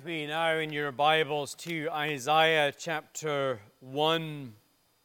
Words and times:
with 0.00 0.06
me 0.06 0.26
now 0.26 0.56
in 0.56 0.72
your 0.72 0.90
Bibles 0.90 1.54
to 1.54 1.86
Isaiah 1.92 2.72
chapter 2.72 3.60
1, 3.80 4.54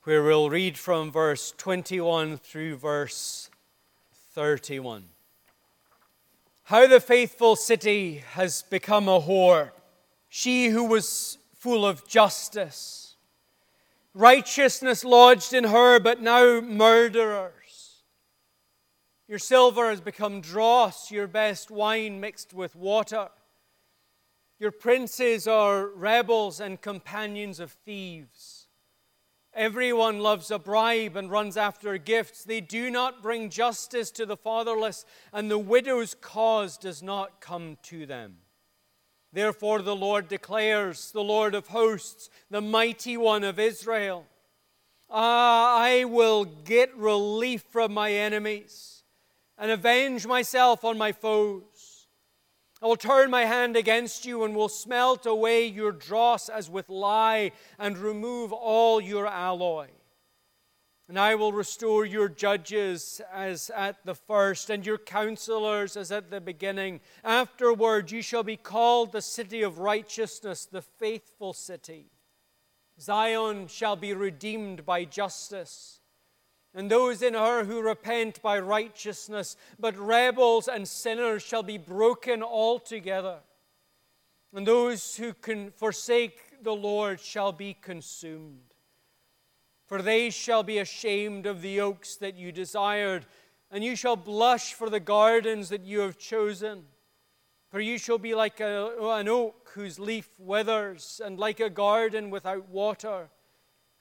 where 0.04 0.24
we'll 0.24 0.50
read 0.50 0.78
from 0.78 1.12
verse 1.12 1.54
21 1.58 2.38
through 2.38 2.78
verse 2.78 3.50
31. 4.34 5.04
How 6.64 6.88
the 6.88 7.02
faithful 7.02 7.58
city 7.58 8.24
has 8.36 8.62
become 8.62 9.10
a 9.10 9.20
whore, 9.20 9.72
she 10.30 10.68
who 10.68 10.86
was 10.86 11.40
full 11.58 11.86
of 11.86 12.08
justice. 12.08 13.16
Righteousness 14.14 15.04
lodged 15.04 15.54
in 15.54 15.66
her, 15.66 16.00
but 16.00 16.22
now 16.22 16.62
murderers. 16.62 18.04
Your 19.28 19.40
silver 19.40 19.90
has 19.90 20.00
become 20.00 20.40
dross, 20.40 21.12
your 21.12 21.28
best 21.28 21.70
wine 21.70 22.22
mixed 22.22 22.54
with 22.54 22.78
water. 22.78 23.28
Your 24.60 24.72
princes 24.72 25.48
are 25.48 25.88
rebels 25.88 26.60
and 26.60 26.82
companions 26.82 27.60
of 27.60 27.72
thieves. 27.72 28.68
Everyone 29.54 30.20
loves 30.20 30.52
a 30.52 30.60
bribe 30.60 31.16
and 31.16 31.32
runs 31.32 31.56
after 31.56 31.98
gifts. 31.98 32.44
They 32.44 32.62
do 32.62 32.90
not 32.92 33.22
bring 33.22 33.50
justice 33.50 34.12
to 34.12 34.26
the 34.26 34.38
fatherless, 34.38 35.06
and 35.32 35.50
the 35.50 35.58
widow's 35.58 36.14
cause 36.14 36.78
does 36.78 37.02
not 37.02 37.40
come 37.40 37.78
to 37.84 38.06
them. 38.06 38.38
Therefore, 39.32 39.82
the 39.82 39.96
Lord 39.96 40.28
declares, 40.28 41.12
the 41.12 41.24
Lord 41.24 41.56
of 41.56 41.68
hosts, 41.68 42.30
the 42.50 42.62
mighty 42.62 43.18
one 43.18 43.44
of 43.44 43.60
Israel 43.60 44.26
Ah, 45.10 45.80
I 45.80 46.06
will 46.06 46.46
get 46.46 46.96
relief 46.96 47.64
from 47.70 47.94
my 47.94 48.12
enemies 48.12 49.04
and 49.58 49.72
avenge 49.72 50.26
myself 50.26 50.84
on 50.84 50.98
my 50.98 51.12
foes. 51.12 51.64
I 52.82 52.88
will 52.88 52.98
turn 52.98 53.32
my 53.32 53.46
hand 53.46 53.78
against 53.78 54.26
you 54.26 54.44
and 54.44 54.56
will 54.56 54.70
smelt 54.70 55.26
away 55.26 55.66
your 55.66 55.92
dross 55.92 56.50
as 56.50 56.70
with 56.70 56.90
lye 56.90 57.52
and 57.80 57.98
remove 57.98 58.52
all 58.52 59.00
your 59.00 59.28
alloy. 59.28 59.88
And 61.08 61.20
I 61.20 61.36
will 61.36 61.54
restore 61.54 62.04
your 62.04 62.28
judges 62.28 63.22
as 63.32 63.70
at 63.70 64.04
the 64.06 64.16
first, 64.16 64.72
and 64.72 64.84
your 64.84 64.98
counselors 64.98 65.96
as 65.96 66.12
at 66.12 66.32
the 66.32 66.42
beginning. 66.42 67.00
Afterward, 67.24 68.10
you 68.10 68.24
shall 68.24 68.44
be 68.44 68.58
called 68.58 69.12
the 69.12 69.22
city 69.22 69.62
of 69.62 69.78
righteousness, 69.78 70.66
the 70.66 70.82
faithful 70.82 71.54
city. 71.54 72.08
Zion 73.00 73.68
shall 73.68 73.96
be 73.96 74.14
redeemed 74.14 74.86
by 74.86 75.06
justice 75.06 76.00
and 76.76 76.92
those 76.92 77.22
in 77.22 77.34
her 77.34 77.64
who 77.64 77.82
repent 77.82 78.42
by 78.42 78.60
righteousness, 78.60 79.56
but 79.80 79.98
rebels 79.98 80.68
and 80.68 80.86
sinners 80.86 81.42
shall 81.42 81.64
be 81.64 81.78
broken 81.78 82.44
altogether. 82.44 83.38
And 84.54 84.68
those 84.68 85.16
who 85.16 85.34
can 85.34 85.72
forsake 85.72 86.62
the 86.62 86.76
Lord 86.76 87.22
shall 87.22 87.54
be 87.54 87.78
consumed. 87.82 88.74
For 89.86 90.02
they 90.02 90.30
shall 90.30 90.64
be 90.64 90.80
ashamed 90.80 91.46
of 91.46 91.62
the 91.62 91.80
oaks 91.80 92.18
that 92.18 92.36
you 92.36 92.52
desired, 92.52 93.26
and 93.72 93.82
you 93.82 93.96
shall 93.96 94.18
blush 94.18 94.74
for 94.74 94.90
the 94.90 95.00
gardens 95.00 95.70
that 95.70 95.86
you 95.86 96.02
have 96.02 96.18
chosen. 96.18 96.84
For 97.70 97.80
you 97.80 97.98
shall 97.98 98.18
be 98.18 98.36
like 98.36 98.60
a, 98.60 98.92
an 99.00 99.30
oak 99.30 99.72
whose 99.76 99.98
leaf 99.98 100.30
withers, 100.38 101.22
and 101.24 101.40
like 101.40 101.62
a 101.62 101.70
garden 101.70 102.30
without 102.32 102.68
water 102.68 103.30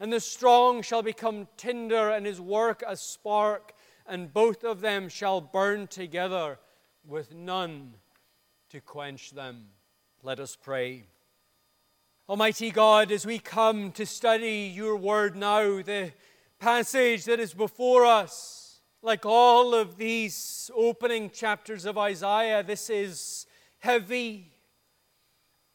and 0.01 0.13
the 0.13 0.21
strong 0.21 0.83
shall 0.83 1.03
become 1.03 1.49
tinder, 1.57 2.11
and 2.11 2.27
his 2.27 2.41
work 2.41 2.83
a 2.87 2.97
spark, 2.97 3.73
and 4.07 4.33
both 4.33 4.65
of 4.65 4.81
them 4.81 5.09
shall 5.09 5.41
burn 5.41 5.87
together 5.87 6.59
with 7.07 7.35
none 7.35 7.95
to 8.71 8.81
quench 8.81 9.31
them. 9.31 9.67
Let 10.23 10.41
us 10.41 10.57
pray. 10.57 11.05
Almighty 12.29 12.71
God, 12.71 13.13
as 13.13 13.27
we 13.27 13.39
come 13.39 13.93
to 13.93 14.07
study 14.07 14.73
your 14.75 14.97
word 14.97 15.37
now, 15.37 15.83
the 15.83 16.13
passage 16.59 17.25
that 17.27 17.39
is 17.39 17.53
before 17.53 18.07
us, 18.07 18.81
like 19.03 19.27
all 19.27 19.75
of 19.75 19.99
these 19.99 20.71
opening 20.75 21.29
chapters 21.29 21.85
of 21.85 21.99
Isaiah, 21.99 22.63
this 22.63 22.89
is 22.89 23.47
heavy 23.79 24.51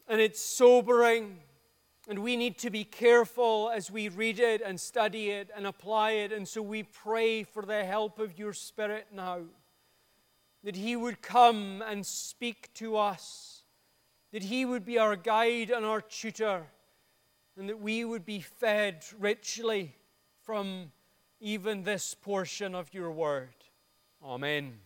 and 0.08 0.20
it's 0.20 0.42
sobering 0.42 1.38
and 2.10 2.24
we 2.24 2.36
need 2.36 2.58
to 2.58 2.72
be 2.72 2.84
careful 2.84 3.72
as 3.72 3.92
we 3.92 4.10
read 4.10 4.40
it 4.40 4.64
and 4.66 4.80
study 4.80 5.30
it 5.30 5.52
and 5.56 5.68
apply 5.68 6.14
it. 6.14 6.32
And 6.32 6.48
so 6.48 6.60
we 6.60 6.82
pray 6.82 7.44
for 7.44 7.62
the 7.62 7.86
help 7.86 8.18
of 8.18 8.40
your 8.40 8.52
Spirit 8.52 9.06
now. 9.14 9.42
That 10.64 10.76
He 10.76 10.96
would 10.96 11.22
come 11.22 11.84
and 11.88 12.04
speak 12.04 12.74
to 12.74 12.98
us. 12.98 13.62
That 14.34 14.42
He 14.42 14.66
would 14.66 14.86
be 14.86 14.98
our 14.98 15.16
guide 15.16 15.70
and 15.70 15.86
our 15.86 16.02
tutor. 16.02 16.64
And 17.56 17.70
that 17.70 17.80
we 17.80 18.04
would 18.04 18.26
be 18.26 18.40
fed 18.40 19.06
richly 19.20 19.96
from 20.42 20.92
even 21.40 21.84
this 21.84 22.16
portion 22.16 22.74
of 22.74 22.92
your 22.92 23.12
word. 23.12 23.54
Amen. 24.26 24.80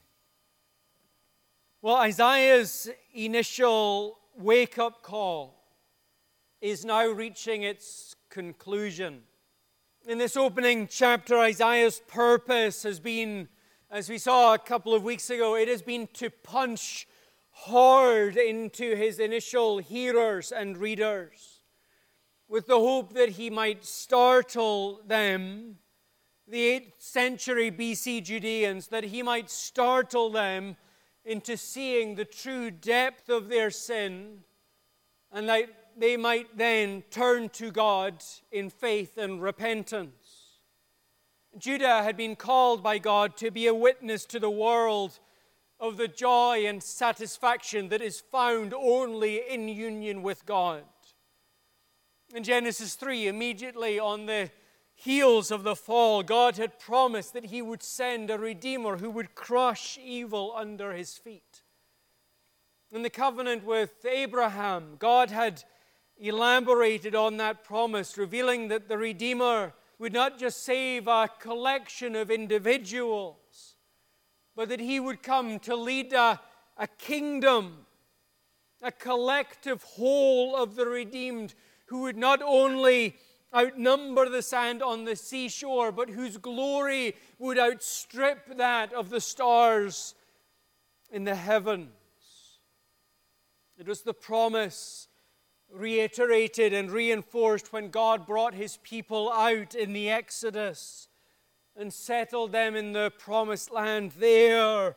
Well, 1.81 1.95
Isaiah's 1.95 2.89
initial 3.13 4.19
wake 4.35 4.77
up 4.77 5.03
call 5.03 5.62
is 6.63 6.85
now 6.85 7.05
reaching 7.05 7.63
its 7.63 8.15
conclusion. 8.29 9.19
In 10.07 10.17
this 10.17 10.37
opening 10.37 10.87
chapter, 10.87 11.37
Isaiah's 11.37 12.01
purpose 12.07 12.83
has 12.83 13.01
been, 13.01 13.49
as 13.91 14.09
we 14.09 14.17
saw 14.17 14.53
a 14.53 14.57
couple 14.57 14.93
of 14.93 15.03
weeks 15.03 15.29
ago, 15.29 15.57
it 15.57 15.67
has 15.67 15.81
been 15.81 16.07
to 16.13 16.29
punch 16.29 17.05
hard 17.51 18.37
into 18.37 18.95
his 18.95 19.19
initial 19.19 19.79
hearers 19.79 20.53
and 20.53 20.77
readers 20.77 21.59
with 22.47 22.67
the 22.67 22.79
hope 22.79 23.11
that 23.11 23.31
he 23.31 23.49
might 23.49 23.83
startle 23.83 25.01
them, 25.05 25.79
the 26.47 26.79
8th 26.79 27.01
century 27.01 27.71
BC 27.71 28.23
Judeans, 28.23 28.87
that 28.87 29.03
he 29.03 29.21
might 29.21 29.49
startle 29.49 30.29
them 30.29 30.77
into 31.25 31.57
seeing 31.57 32.15
the 32.15 32.23
true 32.23 32.71
depth 32.71 33.27
of 33.27 33.49
their 33.49 33.69
sin 33.69 34.45
and 35.29 35.49
that 35.49 35.82
they 35.97 36.17
might 36.17 36.57
then 36.57 37.03
turn 37.09 37.49
to 37.49 37.71
God 37.71 38.23
in 38.51 38.69
faith 38.69 39.17
and 39.17 39.41
repentance. 39.41 40.59
Judah 41.57 42.01
had 42.03 42.17
been 42.17 42.35
called 42.35 42.81
by 42.81 42.97
God 42.97 43.37
to 43.37 43.51
be 43.51 43.67
a 43.67 43.73
witness 43.73 44.25
to 44.25 44.39
the 44.39 44.49
world 44.49 45.19
of 45.79 45.97
the 45.97 46.07
joy 46.07 46.65
and 46.65 46.81
satisfaction 46.81 47.89
that 47.89 48.01
is 48.01 48.21
found 48.21 48.73
only 48.73 49.41
in 49.47 49.67
union 49.67 50.23
with 50.23 50.45
God. 50.45 50.83
In 52.33 52.43
Genesis 52.43 52.95
3, 52.95 53.27
immediately 53.27 53.99
on 53.99 54.25
the 54.25 54.49
heels 54.95 55.51
of 55.51 55.63
the 55.63 55.75
fall, 55.75 56.23
God 56.23 56.57
had 56.57 56.79
promised 56.79 57.33
that 57.33 57.45
He 57.45 57.61
would 57.61 57.83
send 57.83 58.31
a 58.31 58.39
Redeemer 58.39 58.97
who 58.97 59.11
would 59.11 59.35
crush 59.35 59.99
evil 60.01 60.53
under 60.55 60.93
His 60.93 61.17
feet. 61.17 61.61
In 62.91 63.01
the 63.01 63.09
covenant 63.09 63.63
with 63.63 64.05
Abraham, 64.05 64.95
God 64.97 65.29
had 65.29 65.63
elaborated 66.23 67.13
on 67.15 67.35
that 67.37 67.65
promise, 67.65 68.17
revealing 68.17 68.69
that 68.69 68.87
the 68.87 68.97
Redeemer 68.97 69.73
would 69.99 70.13
not 70.13 70.39
just 70.39 70.63
save 70.63 71.07
a 71.07 71.29
collection 71.39 72.15
of 72.15 72.31
individuals, 72.31 73.75
but 74.55 74.69
that 74.69 74.79
he 74.79 75.01
would 75.01 75.21
come 75.21 75.59
to 75.59 75.75
lead 75.75 76.13
a, 76.13 76.39
a 76.77 76.87
kingdom, 76.87 77.85
a 78.81 78.91
collective 78.91 79.83
whole 79.83 80.55
of 80.55 80.75
the 80.75 80.85
redeemed, 80.85 81.53
who 81.87 82.01
would 82.03 82.17
not 82.17 82.41
only 82.41 83.15
outnumber 83.53 84.29
the 84.29 84.41
sand 84.41 84.81
on 84.81 85.03
the 85.03 85.17
seashore, 85.17 85.91
but 85.91 86.09
whose 86.09 86.37
glory 86.37 87.15
would 87.37 87.59
outstrip 87.59 88.57
that 88.57 88.93
of 88.93 89.09
the 89.09 89.21
stars 89.21 90.15
in 91.11 91.25
the 91.25 91.35
heavens. 91.35 91.89
It 93.77 93.87
was 93.87 94.01
the 94.01 94.13
promise 94.13 95.09
reiterated 95.73 96.73
and 96.73 96.91
reinforced 96.91 97.73
when 97.73 97.89
God 97.89 98.25
brought 98.25 98.53
his 98.53 98.77
people 98.77 99.31
out 99.31 99.75
in 99.75 99.93
the 99.93 100.09
Exodus 100.09 101.07
and 101.75 101.91
settled 101.91 102.51
them 102.51 102.75
in 102.75 102.93
the 102.93 103.11
promised 103.17 103.71
land. 103.71 104.11
There, 104.17 104.95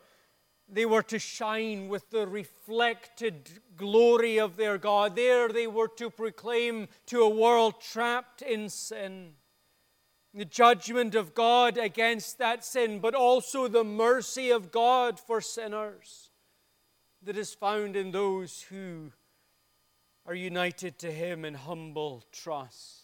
they 0.68 0.84
were 0.84 1.02
to 1.04 1.18
shine 1.18 1.88
with 1.88 2.10
the 2.10 2.26
reflected 2.26 3.48
glory 3.76 4.38
of 4.38 4.56
their 4.56 4.78
God. 4.78 5.16
There, 5.16 5.48
they 5.48 5.66
were 5.66 5.88
to 5.96 6.10
proclaim 6.10 6.88
to 7.06 7.22
a 7.22 7.28
world 7.28 7.80
trapped 7.80 8.42
in 8.42 8.68
sin 8.68 9.34
the 10.36 10.44
judgment 10.44 11.14
of 11.14 11.34
God 11.34 11.78
against 11.78 12.36
that 12.38 12.62
sin, 12.62 12.98
but 12.98 13.14
also 13.14 13.68
the 13.68 13.84
mercy 13.84 14.50
of 14.50 14.70
God 14.70 15.18
for 15.18 15.40
sinners 15.40 16.30
that 17.22 17.38
is 17.38 17.54
found 17.54 17.96
in 17.96 18.10
those 18.10 18.66
who 18.68 19.12
are 20.26 20.34
united 20.34 20.98
to 20.98 21.10
Him 21.10 21.44
in 21.44 21.54
humble 21.54 22.24
trust. 22.32 23.02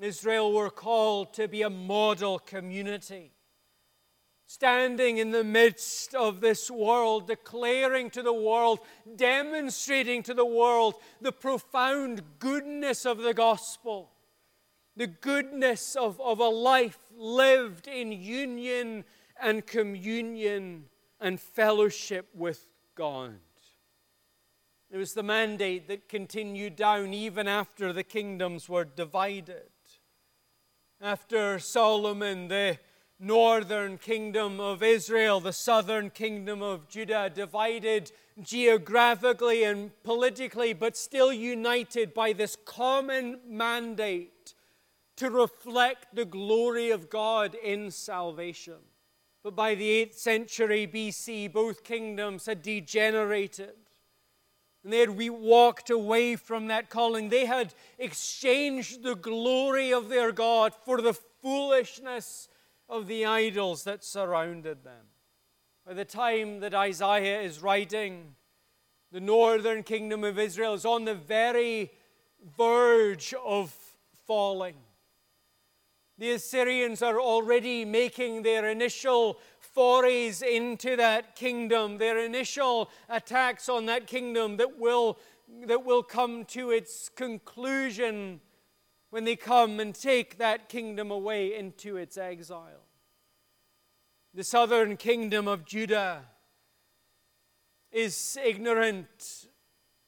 Israel 0.00 0.52
were 0.52 0.70
called 0.70 1.34
to 1.34 1.48
be 1.48 1.62
a 1.62 1.70
model 1.70 2.38
community, 2.38 3.32
standing 4.46 5.18
in 5.18 5.32
the 5.32 5.44
midst 5.44 6.14
of 6.14 6.40
this 6.40 6.70
world, 6.70 7.26
declaring 7.26 8.08
to 8.10 8.22
the 8.22 8.32
world, 8.32 8.78
demonstrating 9.16 10.22
to 10.22 10.34
the 10.34 10.46
world 10.46 10.94
the 11.20 11.32
profound 11.32 12.22
goodness 12.38 13.04
of 13.04 13.18
the 13.18 13.34
gospel, 13.34 14.10
the 14.96 15.08
goodness 15.08 15.96
of, 15.96 16.20
of 16.20 16.38
a 16.38 16.48
life 16.48 16.98
lived 17.16 17.88
in 17.88 18.12
union 18.12 19.04
and 19.40 19.66
communion 19.66 20.84
and 21.20 21.40
fellowship 21.40 22.28
with 22.34 22.66
God. 22.94 23.34
It 24.90 24.96
was 24.96 25.12
the 25.12 25.22
mandate 25.22 25.86
that 25.88 26.08
continued 26.08 26.76
down 26.76 27.12
even 27.12 27.46
after 27.46 27.92
the 27.92 28.02
kingdoms 28.02 28.68
were 28.68 28.84
divided. 28.84 29.70
After 31.00 31.58
Solomon, 31.58 32.48
the 32.48 32.78
northern 33.20 33.98
kingdom 33.98 34.60
of 34.60 34.82
Israel, 34.82 35.40
the 35.40 35.52
southern 35.52 36.08
kingdom 36.10 36.62
of 36.62 36.88
Judah, 36.88 37.30
divided 37.32 38.12
geographically 38.40 39.64
and 39.64 39.90
politically, 40.02 40.72
but 40.72 40.96
still 40.96 41.32
united 41.32 42.14
by 42.14 42.32
this 42.32 42.56
common 42.64 43.40
mandate 43.46 44.54
to 45.16 45.30
reflect 45.30 46.14
the 46.14 46.24
glory 46.24 46.90
of 46.90 47.10
God 47.10 47.56
in 47.56 47.90
salvation. 47.90 48.78
But 49.42 49.56
by 49.56 49.74
the 49.74 50.06
8th 50.06 50.14
century 50.14 50.86
BC, 50.86 51.52
both 51.52 51.84
kingdoms 51.84 52.46
had 52.46 52.62
degenerated. 52.62 53.74
And 54.84 54.92
they 54.92 55.00
had 55.00 55.18
walked 55.18 55.90
away 55.90 56.36
from 56.36 56.68
that 56.68 56.88
calling. 56.88 57.28
They 57.28 57.46
had 57.46 57.74
exchanged 57.98 59.02
the 59.02 59.16
glory 59.16 59.92
of 59.92 60.08
their 60.08 60.32
God 60.32 60.72
for 60.84 61.02
the 61.02 61.14
foolishness 61.14 62.48
of 62.88 63.06
the 63.06 63.26
idols 63.26 63.84
that 63.84 64.04
surrounded 64.04 64.84
them. 64.84 65.06
By 65.86 65.94
the 65.94 66.04
time 66.04 66.60
that 66.60 66.74
Isaiah 66.74 67.40
is 67.40 67.62
writing, 67.62 68.34
the 69.10 69.20
northern 69.20 69.82
kingdom 69.82 70.22
of 70.22 70.38
Israel 70.38 70.74
is 70.74 70.84
on 70.84 71.04
the 71.04 71.14
very 71.14 71.90
verge 72.56 73.34
of 73.44 73.74
falling. 74.26 74.76
The 76.18 76.32
Assyrians 76.32 77.00
are 77.00 77.20
already 77.20 77.84
making 77.84 78.42
their 78.42 78.68
initial 78.68 79.38
forays 79.78 80.42
into 80.42 80.96
that 80.96 81.36
kingdom, 81.36 81.98
their 81.98 82.18
initial 82.18 82.90
attacks 83.08 83.68
on 83.68 83.86
that 83.86 84.08
kingdom 84.08 84.56
that 84.56 84.76
will, 84.76 85.16
that 85.66 85.84
will 85.84 86.02
come 86.02 86.44
to 86.44 86.72
its 86.72 87.08
conclusion 87.08 88.40
when 89.10 89.22
they 89.22 89.36
come 89.36 89.78
and 89.78 89.94
take 89.94 90.36
that 90.38 90.68
kingdom 90.68 91.12
away 91.12 91.54
into 91.54 91.96
its 91.96 92.18
exile. 92.18 92.82
The 94.34 94.42
southern 94.42 94.96
kingdom 94.96 95.46
of 95.46 95.64
Judah 95.64 96.22
is 97.92 98.36
ignorant 98.44 99.46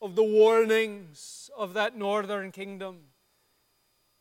of 0.02 0.16
the 0.16 0.24
warnings 0.24 1.48
of 1.56 1.74
that 1.74 1.96
northern 1.96 2.50
kingdom. 2.50 3.02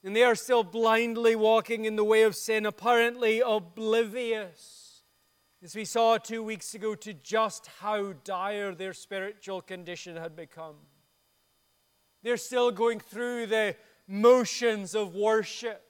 And 0.04 0.16
they 0.16 0.22
are 0.22 0.36
still 0.36 0.63
blindly 0.63 1.36
walking 1.36 1.86
in 1.86 1.95
the 1.95 2.04
way 2.04 2.22
of 2.22 2.36
sin, 2.36 2.68
apparently 2.68 3.42
oblivious, 3.44 4.79
as 5.63 5.75
we 5.75 5.85
saw 5.85 6.17
two 6.17 6.41
weeks 6.41 6.73
ago, 6.73 6.95
to 6.95 7.13
just 7.13 7.67
how 7.79 8.13
dire 8.23 8.73
their 8.73 8.94
spiritual 8.94 9.61
condition 9.61 10.15
had 10.15 10.35
become. 10.35 10.75
They're 12.23 12.38
still 12.38 12.71
going 12.71 13.00
through 13.00 13.47
the 13.47 13.75
motions 14.07 14.95
of 14.95 15.15
worship. 15.15 15.83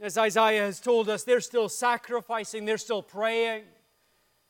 As 0.00 0.18
Isaiah 0.18 0.62
has 0.62 0.80
told 0.80 1.08
us, 1.08 1.24
they're 1.24 1.40
still 1.40 1.68
sacrificing, 1.68 2.64
they're 2.64 2.78
still 2.78 3.02
praying, 3.02 3.64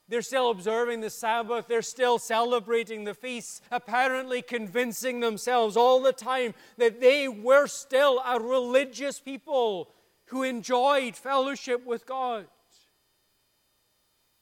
they're 0.08 0.22
still 0.22 0.50
observing 0.50 1.00
the 1.00 1.10
Sabbath, 1.10 1.68
they're 1.68 1.82
still 1.82 2.18
celebrating 2.18 3.04
the 3.04 3.14
feasts, 3.14 3.60
apparently 3.70 4.42
convincing 4.42 5.20
themselves 5.20 5.76
all 5.76 6.00
the 6.00 6.12
time 6.12 6.54
that 6.78 7.00
they 7.00 7.28
were 7.28 7.66
still 7.66 8.22
a 8.24 8.40
religious 8.40 9.20
people 9.20 9.90
who 10.26 10.42
enjoyed 10.42 11.14
fellowship 11.14 11.84
with 11.86 12.06
God. 12.06 12.46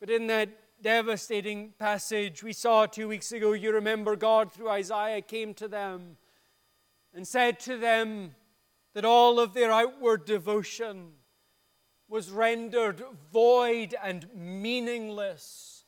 But 0.00 0.08
in 0.08 0.26
that 0.28 0.48
devastating 0.80 1.74
passage 1.78 2.42
we 2.42 2.54
saw 2.54 2.86
two 2.86 3.06
weeks 3.06 3.32
ago, 3.32 3.52
you 3.52 3.70
remember 3.70 4.16
God 4.16 4.50
through 4.50 4.70
Isaiah 4.70 5.20
came 5.20 5.52
to 5.54 5.68
them 5.68 6.16
and 7.14 7.28
said 7.28 7.60
to 7.60 7.76
them 7.76 8.34
that 8.94 9.04
all 9.04 9.38
of 9.38 9.52
their 9.52 9.70
outward 9.70 10.24
devotion 10.24 11.12
was 12.08 12.30
rendered 12.30 13.02
void 13.30 13.94
and 14.02 14.26
meaningless 14.34 15.84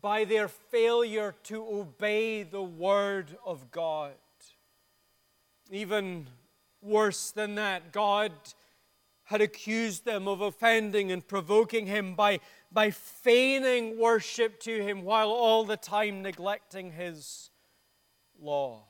by 0.00 0.24
their 0.24 0.48
failure 0.48 1.34
to 1.44 1.62
obey 1.62 2.42
the 2.42 2.62
word 2.62 3.36
of 3.44 3.70
God. 3.70 4.14
Even 5.70 6.28
worse 6.80 7.30
than 7.30 7.56
that, 7.56 7.92
God 7.92 8.32
had 9.30 9.40
accused 9.40 10.04
them 10.04 10.26
of 10.26 10.40
offending 10.40 11.12
and 11.12 11.24
provoking 11.24 11.86
him 11.86 12.16
by, 12.16 12.40
by 12.72 12.90
feigning 12.90 13.96
worship 13.96 14.58
to 14.58 14.82
him 14.82 15.04
while 15.04 15.30
all 15.30 15.62
the 15.64 15.76
time 15.76 16.20
neglecting 16.20 16.90
his 16.90 17.50
law. 18.42 18.82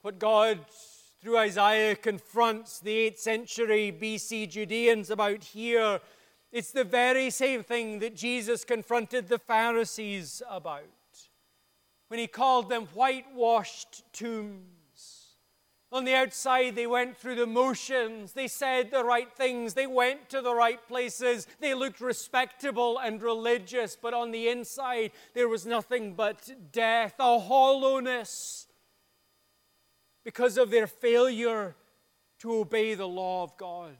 What 0.00 0.18
God, 0.18 0.60
through 1.20 1.36
Isaiah, 1.36 1.94
confronts 1.94 2.80
the 2.80 3.10
8th 3.10 3.18
century 3.18 3.94
BC 4.00 4.48
Judeans 4.48 5.10
about 5.10 5.44
here, 5.44 6.00
it's 6.50 6.72
the 6.72 6.84
very 6.84 7.28
same 7.28 7.62
thing 7.62 7.98
that 7.98 8.16
Jesus 8.16 8.64
confronted 8.64 9.28
the 9.28 9.38
Pharisees 9.38 10.40
about 10.48 10.84
when 12.06 12.18
he 12.18 12.26
called 12.26 12.70
them 12.70 12.86
whitewashed 12.94 14.04
tombs. 14.14 14.77
On 15.90 16.04
the 16.04 16.14
outside, 16.14 16.76
they 16.76 16.86
went 16.86 17.16
through 17.16 17.36
the 17.36 17.46
motions. 17.46 18.32
They 18.32 18.46
said 18.46 18.90
the 18.90 19.04
right 19.04 19.32
things. 19.32 19.72
They 19.72 19.86
went 19.86 20.28
to 20.28 20.42
the 20.42 20.54
right 20.54 20.86
places. 20.86 21.46
They 21.60 21.72
looked 21.72 22.00
respectable 22.00 22.98
and 22.98 23.22
religious. 23.22 23.96
But 24.00 24.12
on 24.12 24.30
the 24.30 24.48
inside, 24.48 25.12
there 25.32 25.48
was 25.48 25.64
nothing 25.64 26.12
but 26.12 26.50
death, 26.72 27.14
a 27.18 27.38
hollowness 27.38 28.66
because 30.24 30.58
of 30.58 30.70
their 30.70 30.86
failure 30.86 31.74
to 32.40 32.54
obey 32.54 32.94
the 32.94 33.08
law 33.08 33.42
of 33.42 33.56
God. 33.56 33.96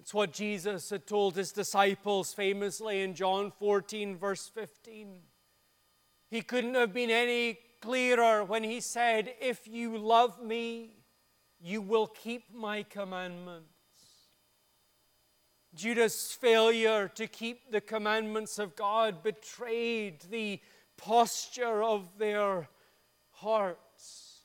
It's 0.00 0.12
what 0.12 0.32
Jesus 0.32 0.90
had 0.90 1.06
told 1.06 1.36
his 1.36 1.52
disciples 1.52 2.34
famously 2.34 3.00
in 3.00 3.14
John 3.14 3.52
14, 3.58 4.16
verse 4.16 4.50
15. 4.52 5.20
He 6.30 6.42
couldn't 6.42 6.74
have 6.74 6.92
been 6.92 7.10
any 7.10 7.58
clearer 7.84 8.42
when 8.44 8.64
he 8.64 8.80
said, 8.80 9.34
If 9.40 9.68
you 9.68 9.98
love 9.98 10.42
me, 10.42 10.96
you 11.60 11.82
will 11.82 12.06
keep 12.06 12.54
my 12.54 12.82
commandments. 12.82 13.68
Judah's 15.74 16.32
failure 16.32 17.08
to 17.14 17.26
keep 17.26 17.70
the 17.70 17.80
commandments 17.80 18.58
of 18.58 18.74
God 18.74 19.22
betrayed 19.22 20.20
the 20.30 20.60
posture 20.96 21.82
of 21.82 22.06
their 22.16 22.68
hearts. 23.32 24.44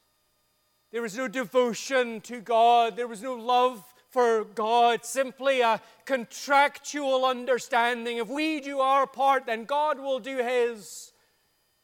There 0.92 1.02
was 1.02 1.16
no 1.16 1.28
devotion 1.28 2.20
to 2.22 2.42
God. 2.42 2.98
There 2.98 3.08
was 3.08 3.22
no 3.22 3.36
love 3.36 3.84
for 4.10 4.44
God. 4.44 5.06
Simply 5.06 5.62
a 5.62 5.80
contractual 6.06 7.24
understanding. 7.24 8.18
If 8.18 8.28
we 8.28 8.60
do 8.60 8.80
our 8.80 9.06
part, 9.06 9.46
then 9.46 9.66
God 9.66 10.00
will 10.00 10.20
do 10.20 10.38
His. 10.38 11.14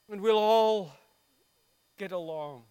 And 0.09 0.21
we'll 0.21 0.37
all 0.37 0.91
get 1.97 2.11
along. 2.11 2.63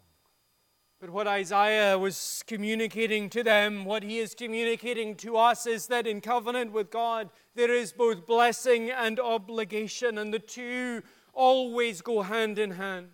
But 1.01 1.11
what 1.11 1.27
Isaiah 1.27 1.99
was 1.99 2.43
communicating 2.47 3.29
to 3.31 3.43
them, 3.43 3.85
what 3.85 4.03
he 4.03 4.19
is 4.19 4.35
communicating 4.35 5.17
to 5.17 5.37
us, 5.37 5.67
is 5.67 5.89
that 5.89 6.07
in 6.07 6.21
covenant 6.21 6.73
with 6.73 6.91
God, 6.91 7.29
there 7.55 7.73
is 7.73 7.93
both 7.93 8.27
blessing 8.27 8.91
and 8.91 9.21
obligation, 9.21 10.17
and 10.19 10.33
the 10.33 10.39
two 10.39 11.03
always 11.35 12.01
go 12.01 12.23
hand 12.23 12.59
in 12.59 12.71
hand. 12.71 13.09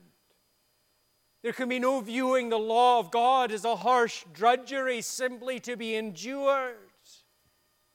There 1.42 1.52
can 1.52 1.68
be 1.68 1.78
no 1.78 2.00
viewing 2.00 2.50
the 2.50 2.58
law 2.58 2.98
of 2.98 3.10
God 3.10 3.50
as 3.50 3.64
a 3.64 3.76
harsh 3.76 4.24
drudgery 4.32 5.00
simply 5.00 5.58
to 5.60 5.76
be 5.76 5.94
endured. 5.94 6.76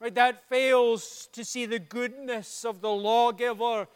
Right? 0.02 0.16
That 0.16 0.50
fails 0.50 1.30
to 1.34 1.46
see 1.46 1.66
the 1.66 1.80
goodness 1.80 2.66
of 2.66 2.82
the 2.82 2.90
lawgiver 2.90 3.88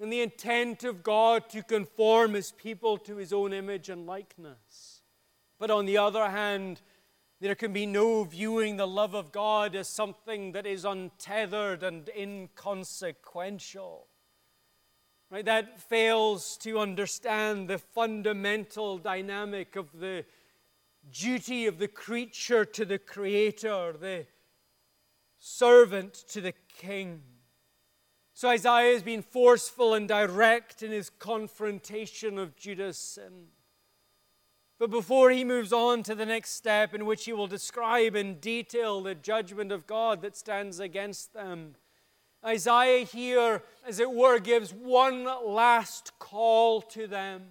and 0.00 0.12
the 0.12 0.20
intent 0.20 0.84
of 0.84 1.02
God 1.02 1.48
to 1.50 1.62
conform 1.62 2.34
his 2.34 2.52
people 2.52 2.98
to 2.98 3.16
his 3.16 3.32
own 3.32 3.52
image 3.52 3.88
and 3.88 4.06
likeness. 4.06 5.02
But 5.58 5.70
on 5.70 5.86
the 5.86 5.98
other 5.98 6.28
hand, 6.30 6.82
there 7.40 7.54
can 7.54 7.72
be 7.72 7.86
no 7.86 8.24
viewing 8.24 8.76
the 8.76 8.86
love 8.86 9.14
of 9.14 9.32
God 9.32 9.74
as 9.76 9.88
something 9.88 10.52
that 10.52 10.66
is 10.66 10.84
untethered 10.84 11.82
and 11.82 12.08
inconsequential. 12.16 14.08
Right? 15.30 15.44
That 15.44 15.80
fails 15.80 16.56
to 16.58 16.78
understand 16.78 17.68
the 17.68 17.78
fundamental 17.78 18.98
dynamic 18.98 19.76
of 19.76 19.92
the 19.98 20.24
duty 21.10 21.66
of 21.66 21.78
the 21.78 21.88
creature 21.88 22.64
to 22.64 22.84
the 22.84 22.98
creator, 22.98 23.94
the 23.98 24.26
servant 25.38 26.14
to 26.28 26.40
the 26.40 26.54
king. 26.78 27.22
So 28.36 28.48
Isaiah 28.48 28.92
has 28.92 29.04
been 29.04 29.22
forceful 29.22 29.94
and 29.94 30.08
direct 30.08 30.82
in 30.82 30.90
his 30.90 31.08
confrontation 31.08 32.36
of 32.36 32.56
Judah's 32.56 32.98
sin. 32.98 33.46
But 34.76 34.90
before 34.90 35.30
he 35.30 35.44
moves 35.44 35.72
on 35.72 36.02
to 36.02 36.16
the 36.16 36.26
next 36.26 36.50
step, 36.50 36.94
in 36.94 37.06
which 37.06 37.26
he 37.26 37.32
will 37.32 37.46
describe 37.46 38.16
in 38.16 38.40
detail 38.40 39.00
the 39.00 39.14
judgment 39.14 39.70
of 39.70 39.86
God 39.86 40.20
that 40.22 40.36
stands 40.36 40.80
against 40.80 41.32
them, 41.32 41.76
Isaiah 42.44 43.04
here, 43.04 43.62
as 43.86 44.00
it 44.00 44.10
were, 44.10 44.40
gives 44.40 44.74
one 44.74 45.24
last 45.24 46.18
call 46.18 46.82
to 46.82 47.06
them 47.06 47.44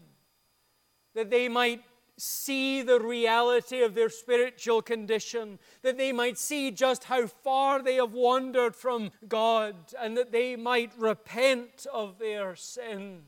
that 1.16 1.30
they 1.30 1.48
might 1.48 1.82
see 2.18 2.82
the 2.82 3.00
reality 3.00 3.82
of 3.82 3.96
their 3.96 4.10
spiritual 4.10 4.82
condition, 4.82 5.60
that 5.82 5.98
they 5.98 6.12
might 6.12 6.38
see 6.38 6.72
just 6.72 7.06
how 7.06 7.28
far 7.28 7.82
they 7.82 7.96
have 7.96 8.14
wandered 8.14 8.76
from 8.76 9.12
God, 9.28 9.76
and 10.00 10.16
that 10.18 10.32
they 10.32 10.56
might 10.56 10.92
repent 10.98 11.88
of 11.92 12.20
their 12.20 12.56
sin 12.56 13.24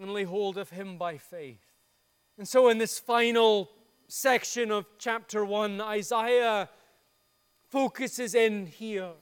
and 0.00 0.12
lay 0.12 0.24
hold 0.24 0.58
of 0.58 0.70
Him 0.70 0.98
by 0.98 1.18
faith. 1.18 1.64
And 2.38 2.46
so, 2.46 2.68
in 2.68 2.78
this 2.78 2.98
final 2.98 3.70
section 4.08 4.70
of 4.70 4.86
chapter 4.98 5.44
1, 5.44 5.80
Isaiah 5.80 6.68
focuses 7.68 8.34
in 8.34 8.66
here, 8.66 9.12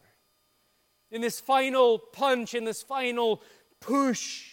in 1.11 1.21
this 1.21 1.41
final 1.41 1.99
punch, 1.99 2.55
in 2.55 2.65
this 2.65 2.83
final 2.83 3.43
push. 3.81 4.51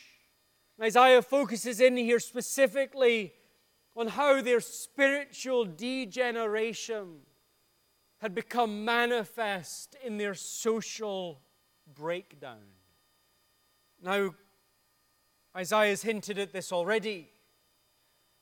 Isaiah 0.81 1.21
focuses 1.21 1.79
in 1.79 1.97
here 1.97 2.19
specifically 2.19 3.33
on 3.95 4.07
how 4.07 4.41
their 4.41 4.59
spiritual 4.59 5.65
degeneration 5.65 7.19
had 8.19 8.33
become 8.35 8.85
manifest 8.85 9.95
in 10.03 10.17
their 10.17 10.33
social 10.33 11.41
breakdown. 11.93 12.75
Now, 14.01 14.35
Isaiah 15.55 15.89
has 15.89 16.03
hinted 16.03 16.39
at 16.39 16.53
this 16.53 16.71
already. 16.71 17.29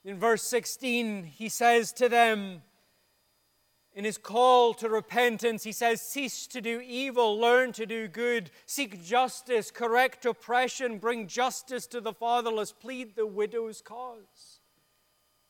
In 0.04 0.18
verse 0.18 0.42
16, 0.44 1.24
he 1.24 1.48
says 1.48 1.92
to 1.94 2.08
them, 2.08 2.62
in 3.92 4.04
his 4.04 4.18
call 4.18 4.72
to 4.74 4.88
repentance, 4.88 5.64
he 5.64 5.72
says, 5.72 6.00
Cease 6.00 6.46
to 6.48 6.60
do 6.60 6.80
evil, 6.80 7.38
learn 7.38 7.72
to 7.72 7.86
do 7.86 8.06
good, 8.06 8.50
seek 8.64 9.04
justice, 9.04 9.70
correct 9.70 10.24
oppression, 10.24 10.98
bring 10.98 11.26
justice 11.26 11.86
to 11.88 12.00
the 12.00 12.12
fatherless, 12.12 12.72
plead 12.72 13.16
the 13.16 13.26
widow's 13.26 13.82
cause. 13.82 14.49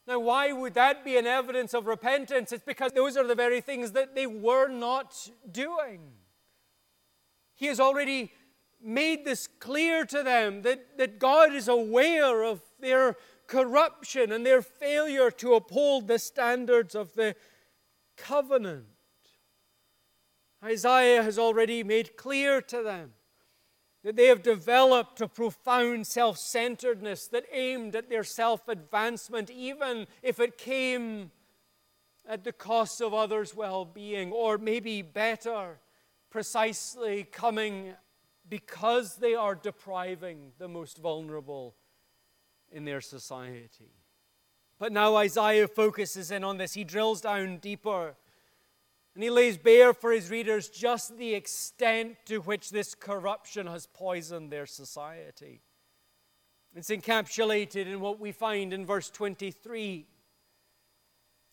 Now, 0.06 0.18
why 0.18 0.52
would 0.52 0.74
that 0.74 1.04
be 1.04 1.16
an 1.16 1.26
evidence 1.26 1.74
of 1.74 1.86
repentance? 1.86 2.52
It's 2.52 2.64
because 2.64 2.92
those 2.92 3.16
are 3.16 3.26
the 3.26 3.34
very 3.34 3.60
things 3.60 3.92
that 3.92 4.14
they 4.14 4.26
were 4.26 4.68
not 4.68 5.30
doing. 5.50 6.12
He 7.54 7.66
has 7.66 7.78
already 7.78 8.32
made 8.82 9.24
this 9.24 9.46
clear 9.46 10.04
to 10.06 10.22
them 10.22 10.62
that, 10.62 10.96
that 10.98 11.18
God 11.18 11.52
is 11.52 11.68
aware 11.68 12.42
of 12.42 12.62
their 12.80 13.16
corruption 13.46 14.32
and 14.32 14.46
their 14.46 14.62
failure 14.62 15.30
to 15.32 15.54
uphold 15.54 16.08
the 16.08 16.18
standards 16.18 16.94
of 16.94 17.14
the 17.14 17.36
covenant. 18.16 18.86
Isaiah 20.64 21.22
has 21.22 21.38
already 21.38 21.82
made 21.82 22.16
clear 22.16 22.60
to 22.62 22.82
them 22.82 23.12
that 24.02 24.16
they 24.16 24.26
have 24.26 24.42
developed 24.42 25.20
a 25.20 25.28
profound 25.28 26.06
self 26.06 26.38
centeredness 26.38 27.26
that 27.28 27.44
aimed 27.52 27.94
at 27.94 28.08
their 28.08 28.24
self 28.24 28.68
advancement, 28.68 29.50
even 29.50 30.06
if 30.22 30.40
it 30.40 30.56
came 30.56 31.30
at 32.26 32.44
the 32.44 32.52
cost 32.52 33.00
of 33.00 33.12
others' 33.12 33.54
well 33.54 33.84
being, 33.84 34.32
or 34.32 34.58
maybe 34.58 35.02
better, 35.02 35.78
precisely 36.30 37.24
coming 37.24 37.94
because 38.48 39.16
they 39.16 39.34
are 39.34 39.54
depriving 39.54 40.52
the 40.58 40.68
most 40.68 40.98
vulnerable 40.98 41.74
in 42.72 42.84
their 42.84 43.00
society. 43.00 43.92
But 44.78 44.92
now 44.92 45.16
Isaiah 45.16 45.68
focuses 45.68 46.30
in 46.30 46.42
on 46.42 46.56
this. 46.56 46.72
He 46.72 46.84
drills 46.84 47.20
down 47.20 47.58
deeper 47.58 48.14
and 49.14 49.24
he 49.24 49.30
lays 49.30 49.58
bare 49.58 49.92
for 49.92 50.12
his 50.12 50.30
readers 50.30 50.68
just 50.68 51.16
the 51.18 51.34
extent 51.34 52.16
to 52.26 52.38
which 52.38 52.70
this 52.70 52.94
corruption 52.94 53.66
has 53.66 53.86
poisoned 53.86 54.50
their 54.50 54.66
society. 54.66 55.62
It's 56.74 56.90
encapsulated 56.90 57.86
in 57.86 58.00
what 58.00 58.20
we 58.20 58.30
find 58.30 58.72
in 58.72 58.86
verse 58.86 59.10
23. 59.10 60.06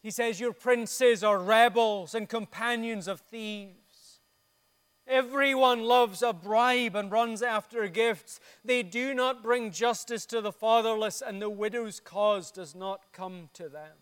He 0.04 0.12
says, 0.12 0.40
Your 0.40 0.54
princes 0.54 1.24
are 1.24 1.40
rebels 1.40 2.14
and 2.14 2.30
companions 2.30 3.08
of 3.08 3.22
thieves. 3.22 4.22
Everyone 5.08 5.84
loves 5.84 6.22
a 6.22 6.34
bribe 6.34 6.96
and 6.96 7.12
runs 7.12 7.42
after 7.42 7.88
gifts. 7.88 8.40
They 8.64 8.84
do 8.84 9.14
not 9.14 9.42
bring 9.42 9.72
justice 9.72 10.26
to 10.28 10.42
the 10.42 10.52
fatherless, 10.52 11.22
and 11.26 11.42
the 11.42 11.50
widow's 11.50 12.00
cause 12.00 12.52
does 12.52 12.76
not 12.76 13.14
come 13.14 13.50
to 13.54 13.70
them. 13.70 13.96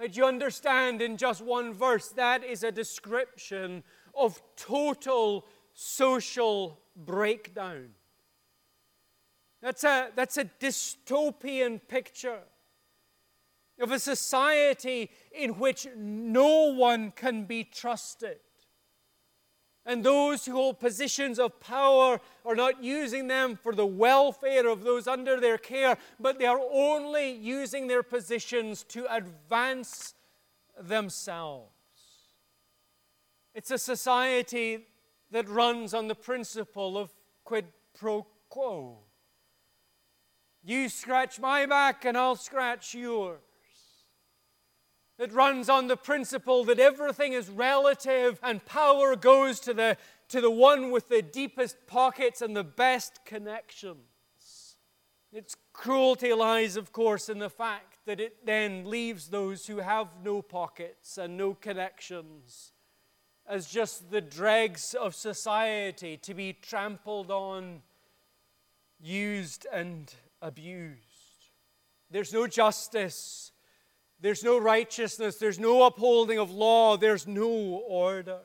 Did 0.00 0.16
you 0.16 0.26
understand 0.26 1.00
in 1.00 1.16
just 1.16 1.40
one 1.40 1.72
verse? 1.72 2.08
That 2.08 2.44
is 2.44 2.64
a 2.64 2.72
description 2.72 3.84
of 4.14 4.42
total 4.56 5.46
social 5.72 6.80
breakdown. 6.96 7.90
That's 9.62 9.84
a, 9.84 10.10
that's 10.14 10.36
a 10.36 10.44
dystopian 10.44 11.80
picture 11.88 12.40
of 13.80 13.90
a 13.90 13.98
society 13.98 15.10
in 15.32 15.52
which 15.52 15.86
no 15.96 16.74
one 16.74 17.12
can 17.12 17.44
be 17.44 17.64
trusted. 17.64 18.38
And 19.86 20.02
those 20.02 20.46
who 20.46 20.52
hold 20.52 20.80
positions 20.80 21.38
of 21.38 21.60
power 21.60 22.20
are 22.44 22.54
not 22.54 22.82
using 22.82 23.28
them 23.28 23.58
for 23.62 23.74
the 23.74 23.84
welfare 23.84 24.66
of 24.66 24.82
those 24.82 25.06
under 25.06 25.38
their 25.38 25.58
care, 25.58 25.98
but 26.18 26.38
they 26.38 26.46
are 26.46 26.60
only 26.72 27.32
using 27.32 27.86
their 27.86 28.02
positions 28.02 28.82
to 28.84 29.06
advance 29.14 30.14
themselves. 30.80 31.70
It's 33.54 33.70
a 33.70 33.78
society 33.78 34.86
that 35.30 35.48
runs 35.48 35.92
on 35.92 36.08
the 36.08 36.14
principle 36.14 36.96
of 36.96 37.12
quid 37.44 37.66
pro 37.98 38.26
quo. 38.48 38.98
You 40.64 40.88
scratch 40.88 41.38
my 41.38 41.66
back 41.66 42.04
and 42.06 42.16
I'll 42.16 42.36
scratch 42.36 42.94
yours. 42.94 43.40
It 45.18 45.32
runs 45.32 45.68
on 45.68 45.86
the 45.86 45.96
principle 45.96 46.64
that 46.64 46.80
everything 46.80 47.32
is 47.32 47.48
relative 47.48 48.40
and 48.42 48.64
power 48.64 49.14
goes 49.14 49.60
to 49.60 49.72
the, 49.72 49.96
to 50.28 50.40
the 50.40 50.50
one 50.50 50.90
with 50.90 51.08
the 51.08 51.22
deepest 51.22 51.86
pockets 51.86 52.42
and 52.42 52.56
the 52.56 52.64
best 52.64 53.24
connections. 53.24 54.76
Its 55.32 55.56
cruelty 55.72 56.32
lies, 56.32 56.76
of 56.76 56.92
course, 56.92 57.28
in 57.28 57.38
the 57.38 57.50
fact 57.50 57.98
that 58.06 58.20
it 58.20 58.44
then 58.44 58.88
leaves 58.88 59.28
those 59.28 59.66
who 59.66 59.78
have 59.78 60.08
no 60.22 60.42
pockets 60.42 61.16
and 61.18 61.36
no 61.36 61.54
connections 61.54 62.72
as 63.46 63.66
just 63.66 64.10
the 64.10 64.20
dregs 64.20 64.94
of 64.94 65.14
society 65.14 66.16
to 66.16 66.34
be 66.34 66.52
trampled 66.52 67.30
on, 67.30 67.82
used, 69.00 69.66
and 69.72 70.14
abused. 70.40 71.50
There's 72.10 72.32
no 72.32 72.46
justice 72.46 73.52
there's 74.24 74.42
no 74.42 74.56
righteousness. 74.56 75.36
There's 75.36 75.58
no 75.58 75.82
upholding 75.82 76.38
of 76.38 76.50
law. 76.50 76.96
There's 76.96 77.26
no 77.26 77.46
order. 77.46 78.38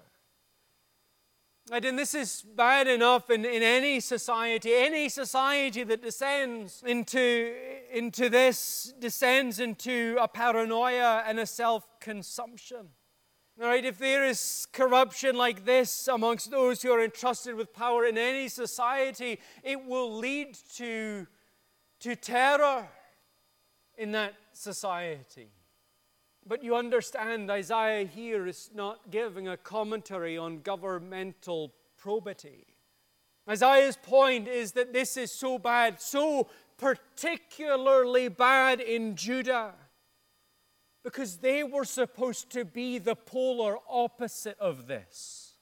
And 1.72 1.98
this 1.98 2.14
is 2.14 2.42
bad 2.42 2.90
enough 2.90 3.30
in, 3.30 3.46
in 3.46 3.64
any 3.64 4.02
society. 4.02 4.74
Any 4.74 5.08
society 5.08 5.86
that 5.86 6.02
descends 6.02 6.84
into, 6.86 7.54
into 7.94 8.28
this 8.28 8.94
descends 9.00 9.62
into 9.62 10.18
a 10.20 10.28
paranoia 10.28 11.24
and 11.26 11.40
a 11.40 11.46
self 11.46 11.88
consumption. 12.02 12.90
All 13.62 13.68
right, 13.68 13.86
if 13.86 13.98
there 13.98 14.26
is 14.26 14.68
corruption 14.74 15.38
like 15.38 15.64
this 15.64 16.10
amongst 16.10 16.52
those 16.52 16.82
who 16.82 16.92
are 16.92 17.02
entrusted 17.02 17.56
with 17.56 17.72
power 17.72 18.04
in 18.06 18.18
any 18.18 18.50
society, 18.50 19.40
it 19.64 19.86
will 19.86 20.18
lead 20.18 20.58
to, 20.76 21.26
to 22.02 22.18
terror 22.18 22.86
in 23.98 24.12
that 24.12 24.34
society. 24.52 25.52
But 26.46 26.64
you 26.64 26.76
understand, 26.76 27.52
Isaiah 27.52 28.06
here 28.06 28.48
is 28.48 28.72
not 28.74 29.12
giving 29.12 29.48
a 29.48 29.58
commentary 29.58 30.38
on 30.38 30.62
governmental 30.62 31.74
probity. 31.98 32.66
Isaiah's 33.48 33.98
point 33.98 34.48
is 34.48 34.72
that 34.74 34.94
this 34.94 35.18
is 35.18 35.32
so 35.32 35.60
bad, 35.60 36.02
so 36.02 36.48
particularly 36.78 38.28
bad 38.30 38.80
in 38.80 39.16
Judah, 39.16 39.74
because 41.04 41.38
they 41.38 41.64
were 41.64 41.86
supposed 41.86 42.50
to 42.52 42.66
be 42.66 42.98
the 42.98 43.16
polar 43.16 43.78
opposite 43.90 44.58
of 44.60 44.88
this. 44.88 45.54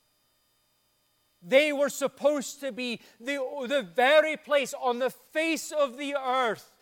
They 1.42 1.72
were 1.72 1.90
supposed 1.90 2.60
to 2.62 2.72
be 2.72 3.00
the, 3.20 3.40
the 3.68 3.84
very 3.84 4.38
place 4.38 4.74
on 4.74 5.00
the 5.00 5.10
face 5.10 5.72
of 5.72 5.98
the 5.98 6.16
earth 6.16 6.74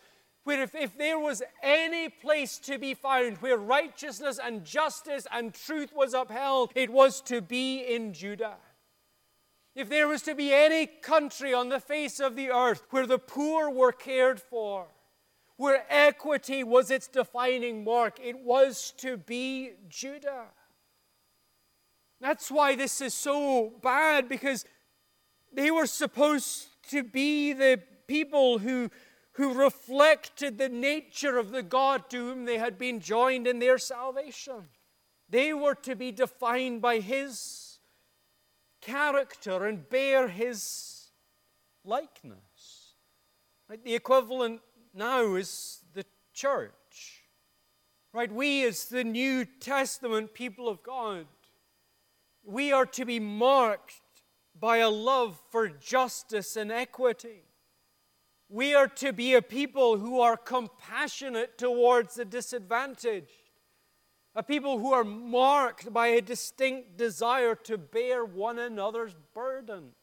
where 0.46 0.62
if, 0.62 0.76
if 0.76 0.96
there 0.96 1.18
was 1.18 1.42
any 1.60 2.08
place 2.08 2.58
to 2.58 2.78
be 2.78 2.94
found 2.94 3.36
where 3.38 3.56
righteousness 3.56 4.38
and 4.40 4.64
justice 4.64 5.26
and 5.32 5.52
truth 5.52 5.92
was 5.92 6.14
upheld, 6.14 6.70
it 6.76 6.88
was 6.88 7.20
to 7.22 7.40
be 7.40 7.80
in 7.80 8.12
Judah. 8.12 8.54
If 9.74 9.88
there 9.88 10.06
was 10.06 10.22
to 10.22 10.36
be 10.36 10.54
any 10.54 10.86
country 10.86 11.52
on 11.52 11.68
the 11.68 11.80
face 11.80 12.20
of 12.20 12.36
the 12.36 12.50
earth 12.50 12.86
where 12.90 13.08
the 13.08 13.18
poor 13.18 13.68
were 13.68 13.90
cared 13.90 14.40
for, 14.40 14.86
where 15.56 15.84
equity 15.90 16.62
was 16.62 16.92
its 16.92 17.08
defining 17.08 17.82
mark, 17.82 18.20
it 18.22 18.38
was 18.38 18.92
to 18.98 19.16
be 19.16 19.72
Judah. 19.88 20.44
That's 22.20 22.52
why 22.52 22.76
this 22.76 23.00
is 23.00 23.14
so 23.14 23.72
bad 23.82 24.28
because 24.28 24.64
they 25.52 25.72
were 25.72 25.86
supposed 25.86 26.68
to 26.90 27.02
be 27.02 27.52
the 27.52 27.82
people 28.06 28.58
who, 28.58 28.90
who 29.36 29.52
reflected 29.52 30.56
the 30.56 30.68
nature 30.68 31.36
of 31.36 31.50
the 31.50 31.62
God 31.62 32.08
to 32.08 32.16
whom 32.16 32.46
they 32.46 32.56
had 32.56 32.78
been 32.78 33.00
joined 33.00 33.46
in 33.46 33.58
their 33.58 33.76
salvation. 33.76 34.68
They 35.28 35.52
were 35.52 35.74
to 35.74 35.94
be 35.94 36.10
defined 36.10 36.80
by 36.80 37.00
His 37.00 37.78
character 38.80 39.66
and 39.66 39.88
bear 39.88 40.28
His 40.28 41.10
likeness. 41.84 42.94
Right? 43.68 43.82
The 43.84 43.94
equivalent 43.94 44.60
now 44.94 45.34
is 45.34 45.80
the 45.92 46.06
church. 46.32 47.24
Right? 48.14 48.32
We, 48.32 48.64
as 48.64 48.86
the 48.86 49.04
New 49.04 49.44
Testament 49.44 50.32
people 50.32 50.66
of 50.66 50.82
God, 50.82 51.26
we 52.42 52.72
are 52.72 52.86
to 52.86 53.04
be 53.04 53.20
marked 53.20 54.00
by 54.58 54.78
a 54.78 54.88
love 54.88 55.38
for 55.50 55.68
justice 55.68 56.56
and 56.56 56.72
equity. 56.72 57.45
We 58.48 58.74
are 58.74 58.86
to 58.88 59.12
be 59.12 59.34
a 59.34 59.42
people 59.42 59.98
who 59.98 60.20
are 60.20 60.36
compassionate 60.36 61.58
towards 61.58 62.14
the 62.14 62.24
disadvantaged, 62.24 63.30
a 64.34 64.42
people 64.42 64.78
who 64.78 64.92
are 64.92 65.04
marked 65.04 65.92
by 65.92 66.08
a 66.08 66.20
distinct 66.20 66.96
desire 66.96 67.54
to 67.54 67.76
bear 67.76 68.24
one 68.24 68.58
another's 68.58 69.16
burdens. 69.34 69.94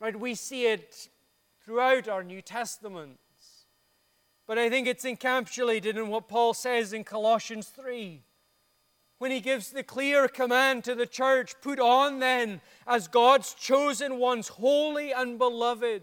Right? 0.00 0.18
We 0.18 0.34
see 0.34 0.66
it 0.66 1.08
throughout 1.64 2.08
our 2.08 2.22
New 2.22 2.42
Testaments. 2.42 3.18
But 4.46 4.58
I 4.58 4.68
think 4.68 4.86
it's 4.86 5.06
encapsulated 5.06 5.96
in 5.96 6.08
what 6.08 6.28
Paul 6.28 6.52
says 6.52 6.92
in 6.92 7.04
Colossians 7.04 7.68
3 7.68 8.22
when 9.18 9.30
he 9.30 9.40
gives 9.40 9.70
the 9.70 9.82
clear 9.82 10.28
command 10.28 10.84
to 10.84 10.94
the 10.94 11.06
church 11.06 11.54
put 11.62 11.80
on 11.80 12.18
then 12.18 12.60
as 12.86 13.08
God's 13.08 13.54
chosen 13.54 14.18
ones, 14.18 14.48
holy 14.48 15.12
and 15.12 15.38
beloved, 15.38 16.02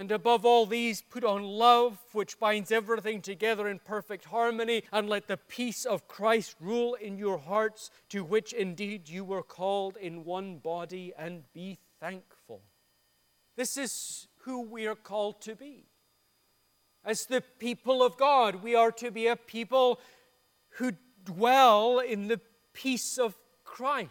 And 0.00 0.10
above 0.12 0.46
all 0.46 0.64
these, 0.64 1.02
put 1.02 1.24
on 1.24 1.42
love, 1.42 1.98
which 2.12 2.40
binds 2.40 2.72
everything 2.72 3.20
together 3.20 3.68
in 3.68 3.80
perfect 3.80 4.24
harmony, 4.24 4.82
and 4.90 5.10
let 5.10 5.28
the 5.28 5.36
peace 5.36 5.84
of 5.84 6.08
Christ 6.08 6.56
rule 6.58 6.94
in 6.94 7.18
your 7.18 7.36
hearts, 7.36 7.90
to 8.08 8.24
which 8.24 8.54
indeed 8.54 9.10
you 9.10 9.24
were 9.24 9.42
called 9.42 9.98
in 9.98 10.24
one 10.24 10.56
body, 10.56 11.12
and 11.18 11.42
be 11.52 11.76
thankful. 12.00 12.62
This 13.56 13.76
is 13.76 14.26
who 14.44 14.62
we 14.62 14.86
are 14.86 14.94
called 14.94 15.42
to 15.42 15.54
be. 15.54 15.84
As 17.04 17.26
the 17.26 17.42
people 17.58 18.02
of 18.02 18.16
God, 18.16 18.62
we 18.62 18.74
are 18.74 18.92
to 18.92 19.10
be 19.10 19.26
a 19.26 19.36
people 19.36 20.00
who 20.78 20.92
dwell 21.26 21.98
in 21.98 22.26
the 22.26 22.40
peace 22.72 23.18
of 23.18 23.36
Christ. 23.64 24.08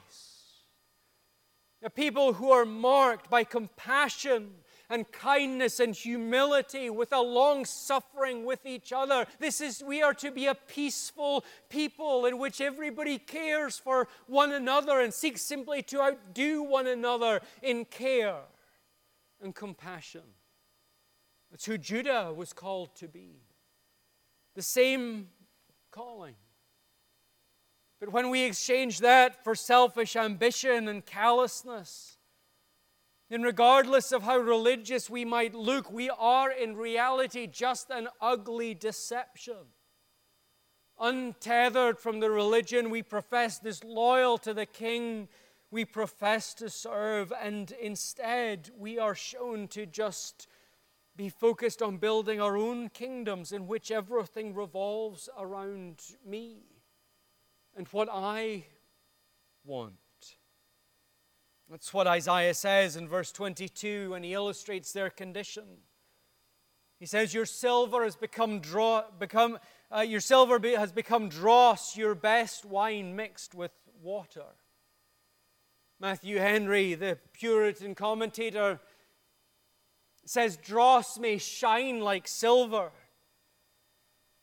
A 1.82 1.90
people 1.90 2.34
who 2.34 2.52
are 2.52 2.66
marked 2.66 3.28
by 3.28 3.44
compassion 3.44 4.52
and 4.90 5.12
kindness 5.12 5.80
and 5.80 5.94
humility 5.96 6.90
with 6.90 7.14
a 7.14 7.22
long 7.22 7.66
suffering 7.66 8.46
with 8.46 8.66
each 8.66 8.92
other. 8.92 9.26
This 9.40 9.62
is 9.62 9.84
we 9.84 10.02
are 10.02 10.14
to 10.16 10.32
be 10.32 10.48
a 10.48 10.56
peaceful 10.56 11.46
people 11.70 12.26
in 12.26 12.40
which 12.40 12.60
everybody 12.60 13.18
cares 13.20 13.78
for 13.78 14.08
one 14.28 14.52
another 14.52 15.00
and 15.00 15.14
seeks 15.14 15.42
simply 15.42 15.82
to 15.84 16.02
outdo 16.02 16.64
one 16.64 16.88
another 16.88 17.42
in 17.62 17.86
care 17.86 18.42
and 19.42 19.54
compassion. 19.54 20.24
That's 21.52 21.66
who 21.66 21.78
Judah 21.78 22.34
was 22.36 22.54
called 22.54 22.96
to 22.98 23.08
be. 23.08 23.42
The 24.56 24.62
same 24.62 25.30
calling. 25.92 26.36
But 28.00 28.12
when 28.12 28.30
we 28.30 28.44
exchange 28.44 29.00
that 29.00 29.44
for 29.44 29.56
selfish 29.56 30.16
ambition 30.16 30.88
and 30.88 31.06
callousness, 31.06 32.19
then 33.30 33.44
regardless 33.44 34.12
of 34.12 34.24
how 34.24 34.38
religious 34.38 35.10
we 35.10 35.24
might 35.24 35.54
look, 35.54 35.92
we 35.92 36.10
are 36.10 36.52
in 36.52 36.76
reality 36.76 37.46
just 37.46 37.92
an 37.92 38.08
ugly 38.20 38.74
deception. 38.74 39.68
Untethered 41.00 42.00
from 42.00 42.20
the 42.20 42.32
religion 42.32 42.90
we 42.90 43.04
profess, 43.04 43.60
disloyal 43.60 44.38
to 44.40 44.54
the 44.54 44.66
king 44.66 45.28
we 45.72 45.86
profess 45.86 46.56
to 46.56 46.70
serve, 46.70 47.32
and 47.40 47.72
instead 47.80 48.72
we 48.76 48.98
are 48.98 49.14
shown 49.14 49.68
to 49.68 49.86
just 49.86 50.48
be 51.16 51.30
focused 51.30 51.82
on 51.82 51.98
building 51.98 52.42
our 52.42 52.58
own 52.58 52.90
kingdoms 52.90 53.52
in 53.52 53.68
which 53.68 53.92
everything 53.92 54.56
revolves 54.56 55.30
around 55.38 56.02
me 56.26 56.64
and 57.76 57.88
what 57.90 58.10
I 58.12 58.66
want. 59.64 59.94
That's 61.70 61.94
what 61.94 62.08
Isaiah 62.08 62.54
says 62.54 62.96
in 62.96 63.08
verse 63.08 63.32
22 63.32 64.12
when 64.12 64.24
he 64.24 64.34
illustrates 64.34 64.92
their 64.92 65.10
condition. 65.10 65.66
He 67.00 67.06
says, 67.06 67.34
Your 67.34 67.46
silver 67.46 68.04
has 68.04 68.16
become, 68.16 68.60
draw, 68.60 69.04
become 69.20 69.60
uh, 69.96 70.02
your 70.02 70.20
silver 70.20 70.60
has 70.78 70.92
become 70.92 71.30
dross, 71.30 71.96
your 71.98 72.16
best 72.16 72.66
wine 72.66 73.16
mixed 73.16 73.56
with 73.56 73.72
water. 74.02 74.46
Matthew 76.00 76.38
Henry, 76.38 76.94
the 76.94 77.18
Puritan 77.34 77.96
commentator, 77.96 78.80
says, 80.26 80.58
Dross 80.58 81.18
may 81.20 81.38
shine 81.38 82.02
like 82.02 82.28
silver, 82.28 82.92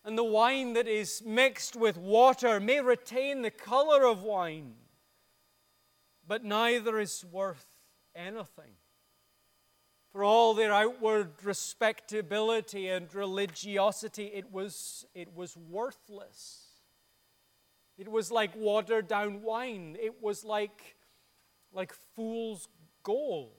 and 0.05 0.19
the 0.19 0.25
wine 0.25 0.73
that 0.75 0.89
is 0.89 1.23
mixed 1.25 1.77
with 1.77 1.97
water 1.97 2.61
may 2.61 2.81
retain 2.81 3.43
the 3.43 3.51
color 3.51 4.05
of 4.05 4.23
wine, 4.23 4.75
but 6.27 6.45
neither 6.45 6.99
is 6.99 7.25
worth 7.31 7.67
anything. 8.15 8.75
For 10.13 10.25
all 10.25 10.55
their 10.55 10.73
outward 10.73 11.33
respectability 11.45 12.89
and 12.89 13.13
religiosity, 13.15 14.27
it 14.27 14.51
was, 14.51 15.05
it 15.15 15.35
was 15.35 15.57
worthless. 15.57 16.63
It 17.99 18.09
was 18.09 18.31
like 18.31 18.57
watered 18.57 19.09
down 19.09 19.43
wine. 19.43 19.97
It 20.01 20.23
was 20.23 20.45
like, 20.45 20.97
like 21.73 21.93
fool's 22.15 22.69
gold. 23.03 23.53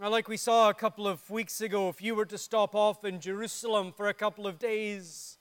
Now, 0.00 0.08
like 0.08 0.28
we 0.28 0.36
saw 0.36 0.70
a 0.70 0.74
couple 0.74 1.06
of 1.06 1.28
weeks 1.30 1.60
ago, 1.60 1.88
if 1.88 2.00
you 2.00 2.14
were 2.14 2.24
to 2.26 2.38
stop 2.38 2.74
off 2.74 3.04
in 3.04 3.20
Jerusalem 3.20 3.92
for 3.94 4.08
a 4.08 4.14
couple 4.14 4.46
of 4.46 4.58
days, 4.58 5.36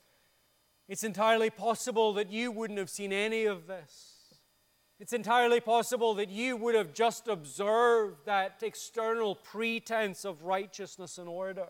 it's 0.90 1.04
entirely 1.04 1.50
possible 1.50 2.14
that 2.14 2.30
you 2.30 2.52
wouldn't 2.52 2.78
have 2.78 2.90
seen 2.90 3.14
any 3.14 3.46
of 3.46 3.68
this. 3.68 4.11
It's 5.02 5.14
entirely 5.14 5.60
possible 5.60 6.14
that 6.14 6.30
you 6.30 6.56
would 6.58 6.76
have 6.76 6.94
just 6.94 7.28
observed 7.28 8.18
that 8.26 8.62
external 8.62 9.34
pretense 9.34 10.26
of 10.26 10.44
righteousness 10.44 11.18
and 11.18 11.28
order. 11.28 11.66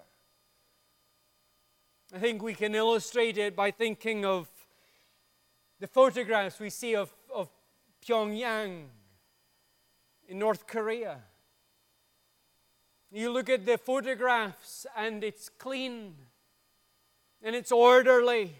I 2.14 2.20
think 2.20 2.44
we 2.44 2.54
can 2.54 2.76
illustrate 2.76 3.38
it 3.38 3.56
by 3.56 3.72
thinking 3.72 4.26
of 4.26 4.50
the 5.80 5.88
photographs 5.88 6.60
we 6.60 6.70
see 6.70 6.94
of, 6.94 7.10
of 7.34 7.48
Pyongyang 8.06 8.88
in 10.28 10.38
North 10.38 10.68
Korea. 10.68 11.20
You 13.14 13.32
look 13.32 13.50
at 13.50 13.66
the 13.66 13.78
photographs 13.78 14.86
and 14.98 15.24
it's 15.24 15.48
clean 15.48 16.16
and 17.42 17.56
it's 17.56 17.72
orderly. 17.72 18.58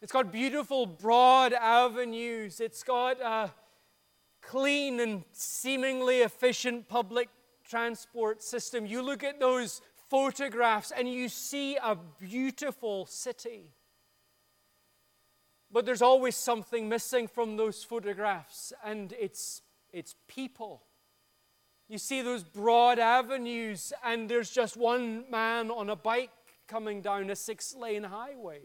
It's 0.00 0.12
got 0.12 0.30
beautiful, 0.30 0.86
broad 0.86 1.52
avenues. 1.52 2.60
It's 2.60 2.82
got 2.84 3.20
a 3.20 3.50
clean 4.40 5.00
and 5.00 5.24
seemingly 5.32 6.18
efficient 6.20 6.88
public 6.88 7.28
transport 7.68 8.42
system. 8.42 8.86
You 8.86 9.02
look 9.02 9.24
at 9.24 9.40
those 9.40 9.80
photographs 10.08 10.92
and 10.92 11.12
you 11.12 11.28
see 11.28 11.76
a 11.76 11.96
beautiful 12.18 13.06
city. 13.06 13.72
But 15.70 15.84
there's 15.84 16.00
always 16.00 16.36
something 16.36 16.88
missing 16.88 17.28
from 17.28 17.56
those 17.56 17.84
photographs, 17.84 18.72
and 18.82 19.12
it's, 19.20 19.60
it's 19.92 20.14
people. 20.26 20.82
You 21.88 21.98
see 21.98 22.22
those 22.22 22.42
broad 22.42 22.98
avenues, 22.98 23.92
and 24.02 24.30
there's 24.30 24.50
just 24.50 24.78
one 24.78 25.30
man 25.30 25.70
on 25.70 25.90
a 25.90 25.96
bike 25.96 26.30
coming 26.68 27.02
down 27.02 27.28
a 27.28 27.36
six 27.36 27.74
lane 27.74 28.04
highway. 28.04 28.60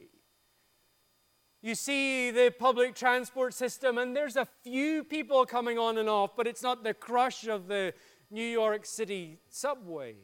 You 1.64 1.76
see 1.76 2.30
the 2.30 2.52
public 2.52 2.94
transport 2.94 3.54
system, 3.54 3.98
and 3.98 4.14
there's 4.14 4.36
a 4.36 4.46
few 4.64 5.06
people 5.06 5.46
coming 5.46 5.80
on 5.80 5.98
and 5.98 6.10
off, 6.10 6.36
but 6.36 6.46
it's 6.46 6.62
not 6.62 6.84
the 6.84 6.94
crush 6.94 7.48
of 7.48 7.70
the 7.70 7.94
New 8.30 8.46
York 8.46 8.86
City 8.86 9.40
subway. 9.48 10.16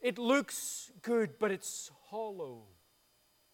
It 0.00 0.18
looks 0.18 0.90
good, 1.00 1.38
but 1.38 1.52
it's 1.52 1.92
hollow. 2.08 2.64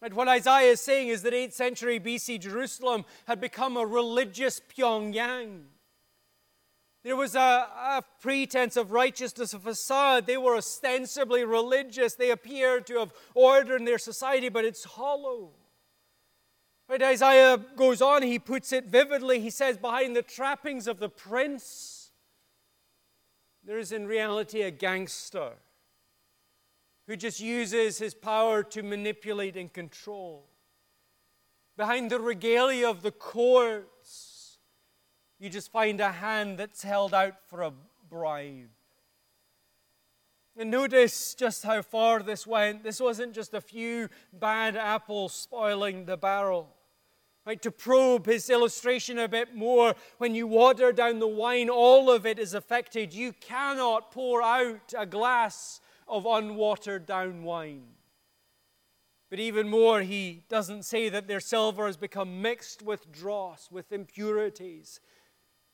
Right, 0.01 0.15
what 0.15 0.27
Isaiah 0.27 0.71
is 0.71 0.81
saying 0.81 1.09
is 1.09 1.21
that 1.21 1.33
8th 1.33 1.53
century 1.53 1.99
BC 1.99 2.39
Jerusalem 2.39 3.05
had 3.27 3.39
become 3.39 3.77
a 3.77 3.85
religious 3.85 4.59
Pyongyang. 4.75 5.65
There 7.03 7.15
was 7.15 7.35
a, 7.35 7.39
a, 7.39 8.03
pretense 8.19 8.77
of 8.77 8.91
righteousness, 8.91 9.53
a 9.53 9.59
facade. 9.59 10.25
They 10.25 10.37
were 10.37 10.57
ostensibly 10.57 11.45
religious. 11.45 12.15
They 12.15 12.31
appeared 12.31 12.87
to 12.87 12.97
have 12.97 13.13
order 13.35 13.75
in 13.75 13.85
their 13.85 13.99
society, 13.99 14.49
but 14.49 14.65
it's 14.65 14.85
hollow. 14.85 15.51
Right, 16.87 17.01
Isaiah 17.01 17.57
goes 17.75 18.01
on, 18.01 18.21
he 18.21 18.37
puts 18.37 18.71
it 18.71 18.85
vividly. 18.85 19.39
He 19.39 19.49
says, 19.49 19.77
Behind 19.77 20.15
the 20.15 20.21
trappings 20.21 20.87
of 20.87 20.99
the 20.99 21.09
prince, 21.09 22.11
there 23.63 23.79
is 23.79 23.91
in 23.91 24.05
reality 24.05 24.61
a 24.61 24.69
gangster 24.69 25.53
who 27.07 27.15
just 27.15 27.39
uses 27.39 27.97
his 27.97 28.13
power 28.13 28.63
to 28.63 28.83
manipulate 28.83 29.57
and 29.57 29.71
control. 29.73 30.45
Behind 31.77 32.09
the 32.09 32.19
regalia 32.19 32.89
of 32.89 33.01
the 33.01 33.11
courts, 33.11 34.59
you 35.39 35.49
just 35.49 35.71
find 35.71 35.99
a 35.99 36.11
hand 36.11 36.57
that's 36.57 36.83
held 36.83 37.13
out 37.13 37.35
for 37.47 37.63
a 37.63 37.73
bribe. 38.09 38.69
And 40.57 40.71
notice 40.71 41.35
just 41.35 41.63
how 41.63 41.81
far 41.81 42.23
this 42.23 42.47
went. 42.47 42.83
This 42.83 43.01
wasn't 43.01 43.33
just 43.33 43.53
a 43.53 43.59
few 43.59 44.07
bad 44.31 44.77
apples 44.77 45.33
spoiling 45.33 46.05
the 46.05 46.15
barrel. 46.15 46.74
Right, 47.45 47.61
to 47.61 47.69
probe 47.69 48.25
his 48.25 48.49
illustration 48.49 49.19
a 49.19 49.27
bit 49.27 49.53
more, 49.55 49.93
when 50.17 50.33
you 50.33 50.47
water 50.47 50.91
down 50.91 51.19
the 51.19 51.27
wine, 51.27 51.69
all 51.69 52.09
of 52.09 52.25
it 52.25 52.39
is 52.39 52.55
affected. 52.55 53.13
You 53.13 53.33
cannot 53.33 54.09
pour 54.09 54.41
out 54.41 54.93
a 54.97 55.05
glass 55.05 55.79
of 56.07 56.25
unwatered 56.25 57.05
down 57.05 57.43
wine. 57.43 57.83
But 59.29 59.39
even 59.39 59.69
more, 59.69 60.01
he 60.01 60.43
doesn't 60.49 60.85
say 60.85 61.07
that 61.09 61.27
their 61.27 61.39
silver 61.39 61.85
has 61.85 61.97
become 61.97 62.41
mixed 62.41 62.81
with 62.81 63.11
dross, 63.11 63.69
with 63.71 63.91
impurities. 63.91 64.99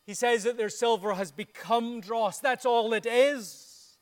He 0.05 0.13
says 0.13 0.43
that 0.43 0.57
their 0.57 0.69
silver 0.69 1.13
has 1.13 1.31
become 1.31 2.01
dross. 2.01 2.39
That's 2.39 2.65
all 2.65 2.91
it 2.91 3.05
is. 3.05 3.97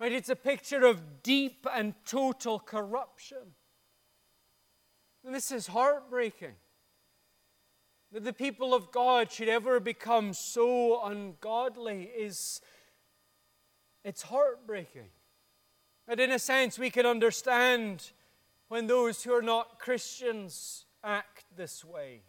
Right? 0.00 0.12
It's 0.12 0.30
a 0.30 0.36
picture 0.36 0.84
of 0.84 1.22
deep 1.22 1.66
and 1.72 1.94
total 2.04 2.58
corruption. 2.58 3.54
And 5.24 5.34
this 5.34 5.50
is 5.52 5.66
heartbreaking. 5.66 6.54
That 8.12 8.24
the 8.24 8.32
people 8.32 8.74
of 8.74 8.90
God 8.90 9.30
should 9.30 9.48
ever 9.48 9.78
become 9.78 10.32
so 10.32 11.04
ungodly 11.04 12.10
is 12.16 12.60
it's 14.04 14.22
heartbreaking. 14.22 15.08
And 16.08 16.18
in 16.18 16.32
a 16.32 16.38
sense, 16.38 16.78
we 16.78 16.90
can 16.90 17.06
understand 17.06 18.10
when 18.68 18.86
those 18.86 19.22
who 19.22 19.32
are 19.32 19.42
not 19.42 19.78
Christians 19.78 20.86
act 21.04 21.44
this 21.56 21.84
way. 21.84 22.22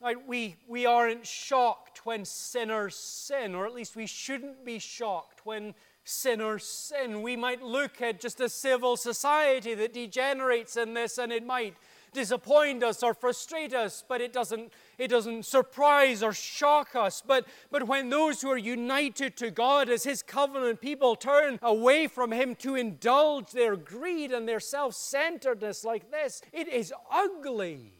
Like 0.00 0.18
we, 0.28 0.56
we 0.68 0.86
aren't 0.86 1.26
shocked 1.26 2.04
when 2.04 2.24
sinners 2.24 2.94
sin, 2.94 3.54
or 3.54 3.66
at 3.66 3.74
least 3.74 3.96
we 3.96 4.06
shouldn't 4.06 4.64
be 4.64 4.78
shocked 4.78 5.46
when 5.46 5.74
sinners 6.04 6.64
sin. 6.64 7.22
We 7.22 7.36
might 7.36 7.62
look 7.62 8.00
at 8.02 8.20
just 8.20 8.40
a 8.40 8.48
civil 8.48 8.96
society 8.96 9.74
that 9.74 9.92
degenerates 9.92 10.76
in 10.76 10.94
this, 10.94 11.18
and 11.18 11.32
it 11.32 11.44
might 11.44 11.74
disappoint 12.12 12.82
us 12.82 13.02
or 13.02 13.12
frustrate 13.12 13.74
us, 13.74 14.04
but 14.08 14.20
it 14.20 14.32
doesn't, 14.32 14.72
it 14.98 15.08
doesn't 15.08 15.44
surprise 15.44 16.22
or 16.22 16.32
shock 16.32 16.94
us. 16.94 17.22
But, 17.26 17.46
but 17.70 17.88
when 17.88 18.08
those 18.08 18.40
who 18.40 18.50
are 18.50 18.56
united 18.56 19.36
to 19.38 19.50
God 19.50 19.88
as 19.90 20.04
His 20.04 20.22
covenant 20.22 20.80
people 20.80 21.16
turn 21.16 21.58
away 21.60 22.06
from 22.06 22.32
Him 22.32 22.54
to 22.56 22.76
indulge 22.76 23.50
their 23.50 23.76
greed 23.76 24.30
and 24.30 24.48
their 24.48 24.60
self 24.60 24.94
centeredness 24.94 25.84
like 25.84 26.10
this, 26.10 26.40
it 26.52 26.68
is 26.68 26.94
ugly. 27.10 27.92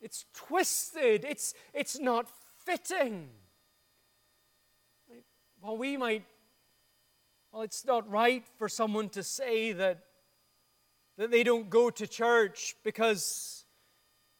It's 0.00 0.24
twisted. 0.32 1.26
It's, 1.28 1.52
it's 1.74 1.98
not 1.98 2.28
fitting. 2.64 3.28
Well, 5.62 5.76
we 5.76 5.96
might, 5.96 6.24
well, 7.52 7.62
it's 7.62 7.84
not 7.84 8.10
right 8.10 8.44
for 8.58 8.68
someone 8.68 9.08
to 9.10 9.22
say 9.22 9.72
that 9.72 10.04
that 11.20 11.30
they 11.30 11.42
don't 11.42 11.68
go 11.68 11.90
to 11.90 12.06
church 12.06 12.74
because 12.82 13.66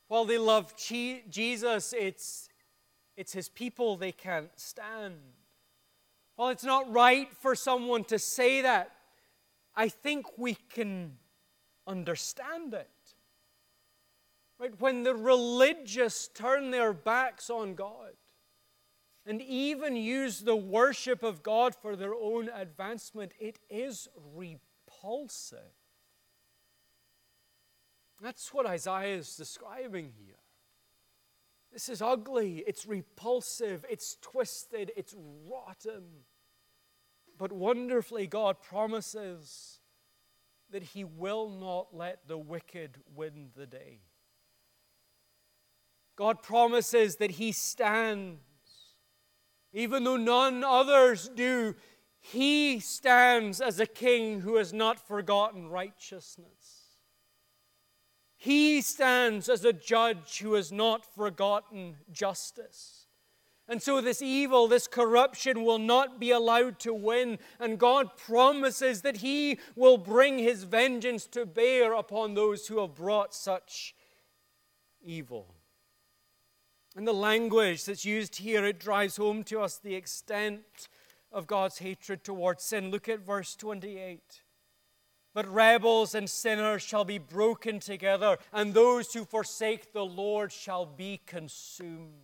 while 0.08 0.24
they 0.24 0.38
love 0.38 0.74
Jesus, 0.78 1.92
it's, 1.92 2.48
it's 3.18 3.34
his 3.34 3.50
people 3.50 3.98
they 3.98 4.12
can't 4.12 4.48
stand. 4.58 5.16
Well, 6.38 6.48
it's 6.48 6.64
not 6.64 6.90
right 6.90 7.28
for 7.34 7.54
someone 7.54 8.04
to 8.04 8.18
say 8.18 8.62
that, 8.62 8.92
I 9.76 9.90
think 9.90 10.38
we 10.38 10.54
can 10.54 11.18
understand 11.86 12.72
it. 12.72 12.88
Right? 14.58 14.72
When 14.80 15.02
the 15.02 15.14
religious 15.14 16.28
turn 16.28 16.70
their 16.70 16.94
backs 16.94 17.50
on 17.50 17.74
God 17.74 18.12
and 19.30 19.40
even 19.42 19.94
use 19.94 20.40
the 20.40 20.56
worship 20.56 21.22
of 21.22 21.44
God 21.44 21.76
for 21.76 21.94
their 21.94 22.16
own 22.16 22.48
advancement, 22.52 23.30
it 23.38 23.60
is 23.70 24.08
repulsive. 24.34 25.60
That's 28.20 28.52
what 28.52 28.66
Isaiah 28.66 29.18
is 29.18 29.36
describing 29.36 30.10
here. 30.18 30.34
This 31.72 31.88
is 31.88 32.02
ugly, 32.02 32.64
it's 32.66 32.86
repulsive, 32.86 33.84
it's 33.88 34.16
twisted, 34.20 34.90
it's 34.96 35.14
rotten. 35.48 36.24
But 37.38 37.52
wonderfully, 37.52 38.26
God 38.26 38.56
promises 38.60 39.78
that 40.72 40.82
He 40.82 41.04
will 41.04 41.48
not 41.48 41.94
let 41.96 42.26
the 42.26 42.36
wicked 42.36 42.98
win 43.14 43.50
the 43.54 43.66
day. 43.66 44.00
God 46.16 46.42
promises 46.42 47.14
that 47.18 47.30
He 47.30 47.52
stands. 47.52 48.40
Even 49.72 50.04
though 50.04 50.16
none 50.16 50.64
others 50.64 51.28
do, 51.28 51.74
He 52.20 52.80
stands 52.80 53.60
as 53.60 53.80
a 53.80 53.86
king 53.86 54.40
who 54.40 54.56
has 54.56 54.72
not 54.72 55.06
forgotten 55.06 55.68
righteousness. 55.68 56.80
He 58.36 58.80
stands 58.80 59.48
as 59.48 59.64
a 59.64 59.72
judge 59.72 60.38
who 60.38 60.54
has 60.54 60.72
not 60.72 61.04
forgotten 61.04 61.96
justice. 62.10 63.06
And 63.68 63.80
so, 63.80 64.00
this 64.00 64.20
evil, 64.20 64.66
this 64.66 64.88
corruption 64.88 65.62
will 65.62 65.78
not 65.78 66.18
be 66.18 66.32
allowed 66.32 66.80
to 66.80 66.92
win. 66.92 67.38
And 67.60 67.78
God 67.78 68.16
promises 68.16 69.02
that 69.02 69.18
He 69.18 69.60
will 69.76 69.96
bring 69.96 70.38
His 70.38 70.64
vengeance 70.64 71.26
to 71.28 71.46
bear 71.46 71.92
upon 71.92 72.34
those 72.34 72.66
who 72.66 72.80
have 72.80 72.96
brought 72.96 73.32
such 73.32 73.94
evil. 75.00 75.54
And 76.96 77.06
the 77.06 77.12
language 77.12 77.84
that's 77.84 78.04
used 78.04 78.36
here, 78.36 78.64
it 78.64 78.80
drives 78.80 79.16
home 79.16 79.44
to 79.44 79.60
us 79.60 79.76
the 79.76 79.94
extent 79.94 80.88
of 81.32 81.46
God's 81.46 81.78
hatred 81.78 82.24
towards 82.24 82.64
sin. 82.64 82.90
Look 82.90 83.08
at 83.08 83.20
verse 83.20 83.54
28. 83.54 84.42
But 85.32 85.52
rebels 85.52 86.14
and 86.14 86.28
sinners 86.28 86.82
shall 86.82 87.04
be 87.04 87.18
broken 87.18 87.78
together, 87.78 88.38
and 88.52 88.74
those 88.74 89.12
who 89.12 89.24
forsake 89.24 89.92
the 89.92 90.04
Lord 90.04 90.50
shall 90.50 90.84
be 90.84 91.20
consumed. 91.24 92.14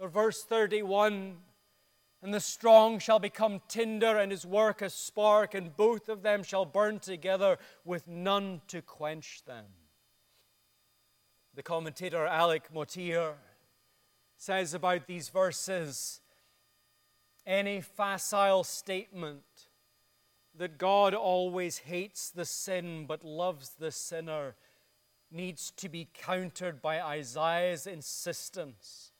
Or 0.00 0.08
verse 0.08 0.42
31 0.42 1.36
And 2.20 2.34
the 2.34 2.40
strong 2.40 2.98
shall 2.98 3.20
become 3.20 3.60
tinder, 3.68 4.18
and 4.18 4.32
his 4.32 4.44
work 4.44 4.82
a 4.82 4.90
spark, 4.90 5.54
and 5.54 5.76
both 5.76 6.08
of 6.08 6.22
them 6.22 6.42
shall 6.42 6.64
burn 6.64 6.98
together 6.98 7.58
with 7.84 8.08
none 8.08 8.62
to 8.66 8.82
quench 8.82 9.44
them. 9.46 9.66
The 11.54 11.62
commentator 11.62 12.26
Alec 12.26 12.72
Motyer 12.72 13.34
says 14.36 14.72
about 14.72 15.06
these 15.06 15.28
verses 15.28 16.20
any 17.46 17.80
facile 17.82 18.64
statement 18.64 19.42
that 20.56 20.78
God 20.78 21.12
always 21.12 21.78
hates 21.78 22.30
the 22.30 22.44
sin 22.44 23.04
but 23.06 23.24
loves 23.24 23.70
the 23.78 23.90
sinner 23.90 24.54
needs 25.30 25.70
to 25.72 25.88
be 25.88 26.08
countered 26.14 26.80
by 26.80 27.00
Isaiah's 27.02 27.86
insistence 27.86 29.12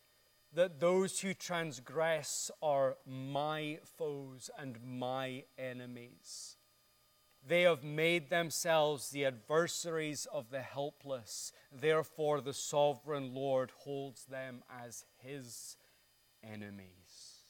that 0.55 0.81
those 0.81 1.21
who 1.21 1.35
transgress 1.35 2.51
are 2.63 2.97
my 3.07 3.79
foes 3.99 4.51
and 4.59 4.79
my 4.83 5.45
enemies. 5.59 6.57
They 7.47 7.63
have 7.63 7.83
made 7.83 8.31
themselves 8.31 9.11
the 9.11 9.25
adversaries 9.25 10.27
of 10.33 10.51
the 10.51 10.61
helpless. 10.61 11.53
Therefore, 11.73 12.41
the 12.41 12.53
sovereign 12.53 13.35
Lord 13.35 13.73
holds 13.79 14.25
them 14.27 14.63
as 14.85 15.05
his 15.19 15.77
enemies. 16.45 17.41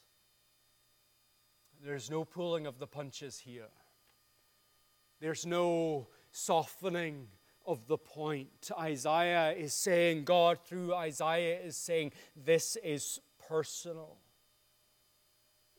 There's 1.83 2.09
no 2.09 2.25
pulling 2.25 2.65
of 2.65 2.79
the 2.79 2.87
punches 2.87 3.39
here. 3.39 3.69
There's 5.19 5.45
no 5.45 6.07
softening 6.31 7.27
of 7.65 7.87
the 7.87 7.97
point. 7.97 8.71
Isaiah 8.77 9.51
is 9.51 9.73
saying, 9.73 10.23
God 10.23 10.59
through 10.65 10.93
Isaiah 10.95 11.59
is 11.59 11.77
saying, 11.77 12.13
this 12.35 12.77
is 12.83 13.19
personal. 13.47 14.17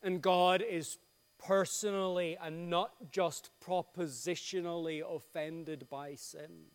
And 0.03 0.23
God 0.23 0.63
is 0.63 0.99
personally 1.47 2.37
and 2.43 2.71
not 2.71 2.93
just 3.11 3.51
propositionally 3.65 5.03
offended 5.03 5.87
by 5.91 6.15
sin. 6.15 6.67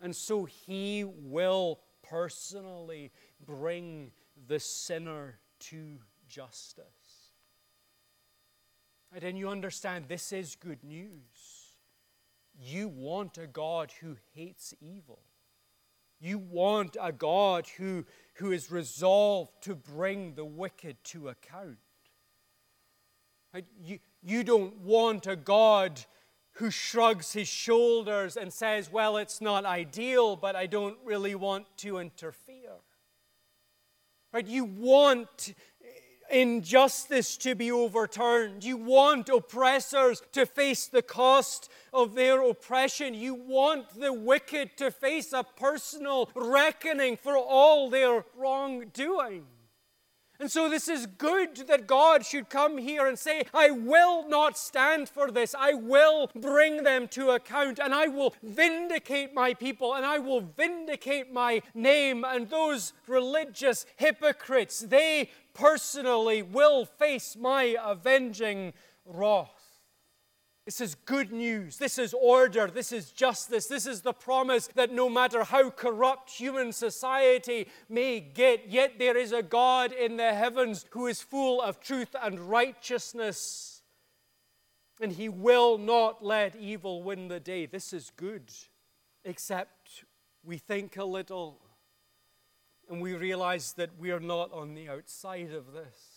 And 0.00 0.14
so 0.14 0.44
he 0.44 1.04
will 1.04 1.80
personally 2.02 3.10
bring 3.44 4.10
the 4.46 4.60
sinner 4.60 5.38
to 5.60 5.98
justice. 6.28 7.32
And 9.12 9.22
then 9.22 9.36
you 9.36 9.48
understand 9.48 10.06
this 10.08 10.32
is 10.32 10.56
good 10.56 10.82
news. 10.82 11.76
You 12.58 12.88
want 12.88 13.38
a 13.38 13.46
God 13.46 13.92
who 14.00 14.16
hates 14.34 14.74
evil. 14.80 15.20
You 16.20 16.38
want 16.38 16.96
a 17.00 17.12
God 17.12 17.66
who, 17.76 18.04
who 18.34 18.52
is 18.52 18.70
resolved 18.70 19.52
to 19.62 19.74
bring 19.74 20.34
the 20.34 20.44
wicked 20.44 21.02
to 21.04 21.28
account. 21.28 21.78
You, 23.82 23.98
you 24.22 24.44
don't 24.44 24.76
want 24.80 25.26
a 25.26 25.36
God 25.36 26.00
who 26.54 26.70
shrugs 26.70 27.32
his 27.32 27.48
shoulders 27.48 28.36
and 28.36 28.52
says, 28.52 28.90
Well, 28.90 29.16
it's 29.16 29.40
not 29.40 29.64
ideal, 29.64 30.36
but 30.36 30.56
I 30.56 30.66
don't 30.66 30.96
really 31.04 31.34
want 31.34 31.66
to 31.78 31.98
interfere. 31.98 32.72
Right? 34.32 34.46
You 34.46 34.64
want 34.64 35.54
injustice 36.30 37.36
to 37.38 37.54
be 37.54 37.70
overturned. 37.70 38.64
You 38.64 38.76
want 38.76 39.28
oppressors 39.28 40.22
to 40.32 40.46
face 40.46 40.86
the 40.86 41.02
cost 41.02 41.70
of 41.92 42.14
their 42.14 42.42
oppression. 42.42 43.14
You 43.14 43.34
want 43.34 43.98
the 43.98 44.12
wicked 44.12 44.76
to 44.78 44.90
face 44.90 45.32
a 45.32 45.44
personal 45.44 46.30
reckoning 46.34 47.16
for 47.16 47.36
all 47.36 47.90
their 47.90 48.24
wrongdoing. 48.36 49.44
And 50.40 50.50
so, 50.50 50.68
this 50.68 50.88
is 50.88 51.06
good 51.06 51.56
that 51.68 51.86
God 51.86 52.26
should 52.26 52.48
come 52.48 52.76
here 52.76 53.06
and 53.06 53.16
say, 53.16 53.44
I 53.54 53.70
will 53.70 54.28
not 54.28 54.58
stand 54.58 55.08
for 55.08 55.30
this. 55.30 55.54
I 55.56 55.74
will 55.74 56.28
bring 56.34 56.82
them 56.82 57.06
to 57.08 57.30
account, 57.30 57.78
and 57.78 57.94
I 57.94 58.08
will 58.08 58.34
vindicate 58.42 59.32
my 59.32 59.54
people, 59.54 59.94
and 59.94 60.04
I 60.04 60.18
will 60.18 60.40
vindicate 60.40 61.32
my 61.32 61.62
name. 61.72 62.24
And 62.24 62.50
those 62.50 62.92
religious 63.06 63.86
hypocrites, 63.96 64.80
they 64.80 65.30
personally 65.54 66.42
will 66.42 66.84
face 66.84 67.36
my 67.36 67.76
avenging 67.80 68.72
wrath. 69.06 69.63
This 70.64 70.80
is 70.80 70.94
good 70.94 71.30
news. 71.30 71.76
This 71.76 71.98
is 71.98 72.14
order. 72.14 72.68
This 72.68 72.90
is 72.90 73.10
justice. 73.10 73.66
This 73.66 73.86
is 73.86 74.00
the 74.00 74.14
promise 74.14 74.68
that 74.74 74.90
no 74.90 75.10
matter 75.10 75.44
how 75.44 75.68
corrupt 75.68 76.30
human 76.30 76.72
society 76.72 77.68
may 77.88 78.20
get, 78.20 78.68
yet 78.68 78.98
there 78.98 79.16
is 79.16 79.32
a 79.32 79.42
God 79.42 79.92
in 79.92 80.16
the 80.16 80.32
heavens 80.32 80.86
who 80.90 81.06
is 81.06 81.20
full 81.20 81.60
of 81.60 81.80
truth 81.80 82.16
and 82.22 82.40
righteousness. 82.40 83.82
And 85.02 85.12
he 85.12 85.28
will 85.28 85.76
not 85.76 86.24
let 86.24 86.56
evil 86.56 87.02
win 87.02 87.28
the 87.28 87.40
day. 87.40 87.66
This 87.66 87.92
is 87.92 88.10
good, 88.16 88.50
except 89.24 90.04
we 90.42 90.56
think 90.56 90.96
a 90.96 91.04
little 91.04 91.60
and 92.88 93.00
we 93.00 93.14
realize 93.14 93.72
that 93.74 93.90
we 93.98 94.10
are 94.10 94.20
not 94.20 94.52
on 94.52 94.74
the 94.74 94.88
outside 94.88 95.52
of 95.52 95.72
this. 95.72 96.13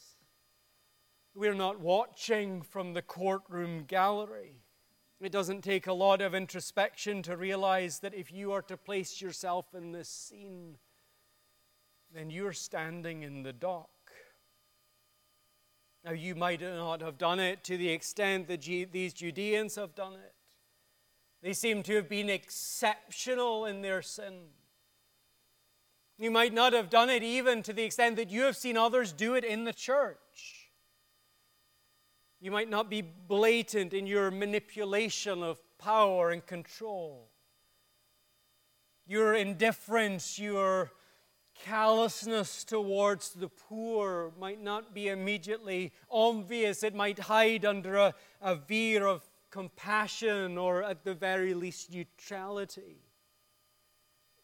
We're 1.38 1.54
not 1.54 1.80
watching 1.80 2.64
from 2.64 2.94
the 2.94 3.04
courtroom 3.04 3.84
gallery. 3.84 4.64
It 5.22 5.32
doesn't 5.32 5.64
take 5.64 5.86
a 5.86 5.94
lot 5.94 6.20
of 6.20 6.34
introspection 6.34 7.22
to 7.22 7.38
realize 7.38 8.00
that 8.00 8.16
if 8.16 8.32
you 8.32 8.54
are 8.54 8.64
to 8.64 8.76
place 8.76 9.22
yourself 9.22 9.68
in 9.76 9.92
this 9.92 10.10
scene, 10.10 10.78
then 12.12 12.32
you're 12.32 12.54
standing 12.54 13.22
in 13.22 13.44
the 13.44 13.54
dock. 13.54 13.92
Now, 16.04 16.14
you 16.14 16.34
might 16.34 16.60
not 16.60 17.02
have 17.02 17.20
done 17.20 17.40
it 17.40 17.64
to 17.66 17.78
the 17.78 17.90
extent 17.90 18.48
that 18.48 18.64
these 18.64 19.14
Judeans 19.14 19.76
have 19.76 19.94
done 19.94 20.14
it. 20.14 20.34
They 21.44 21.54
seem 21.54 21.84
to 21.84 21.98
have 21.98 22.10
been 22.10 22.32
exceptional 22.32 23.66
in 23.66 23.84
their 23.84 24.02
sin. 24.02 24.40
You 26.18 26.32
might 26.32 26.56
not 26.56 26.74
have 26.74 26.90
done 26.90 27.12
it 27.12 27.22
even 27.22 27.62
to 27.62 27.74
the 27.74 27.84
extent 27.84 28.16
that 28.16 28.32
you 28.32 28.42
have 28.42 28.58
seen 28.58 28.76
others 28.76 29.14
do 29.14 29.36
it 29.36 29.44
in 29.44 29.66
the 29.66 29.74
church. 29.74 30.18
You 32.40 32.52
might 32.52 32.70
not 32.70 32.90
be 32.90 33.02
blatant 33.02 33.94
in 33.94 34.06
your 34.06 34.30
manipulation 34.30 35.42
of 35.42 35.60
power 35.78 36.30
and 36.30 36.46
control. 36.46 37.30
Your 39.08 39.34
indifference, 39.34 40.38
your 40.38 40.92
callousness 41.64 42.64
towards 42.64 43.32
the 43.32 43.48
poor 43.48 44.32
might 44.40 44.62
not 44.62 44.94
be 44.94 45.08
immediately 45.08 45.92
obvious. 46.12 46.84
It 46.84 46.94
might 46.94 47.18
hide 47.18 47.66
under 47.66 47.96
a, 47.96 48.14
a 48.42 48.56
veer 48.56 49.08
of 49.08 49.28
compassion 49.50 50.58
or, 50.58 50.84
at 50.84 51.04
the 51.04 51.16
very 51.16 51.54
least, 51.54 51.92
neutrality. 51.92 53.02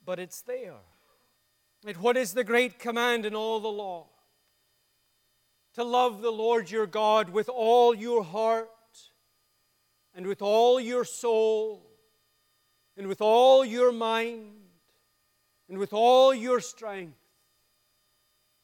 But 0.05 0.19
it's 0.19 0.41
there. 0.41 0.81
And 1.85 1.97
what 1.97 2.17
is 2.17 2.33
the 2.33 2.43
great 2.43 2.79
command 2.79 3.25
in 3.25 3.35
all 3.35 3.59
the 3.59 3.67
law? 3.67 4.07
To 5.73 5.83
love 5.83 6.21
the 6.21 6.31
Lord 6.31 6.69
your 6.69 6.85
God 6.85 7.29
with 7.29 7.49
all 7.49 7.95
your 7.95 8.23
heart 8.23 8.69
and 10.13 10.27
with 10.27 10.41
all 10.41 10.79
your 10.79 11.03
soul 11.03 11.89
and 12.95 13.07
with 13.07 13.21
all 13.21 13.65
your 13.65 13.91
mind 13.91 14.51
and 15.67 15.77
with 15.77 15.93
all 15.93 16.33
your 16.33 16.59
strength. 16.59 17.17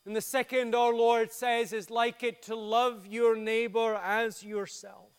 And 0.05 0.15
the 0.15 0.21
second, 0.21 0.75
our 0.75 0.93
Lord 0.93 1.31
says, 1.31 1.73
is 1.73 1.89
like 1.89 2.23
it 2.23 2.43
to 2.43 2.55
love 2.55 3.07
your 3.07 3.35
neighbor 3.35 3.95
as 3.95 4.43
yourself. 4.43 5.09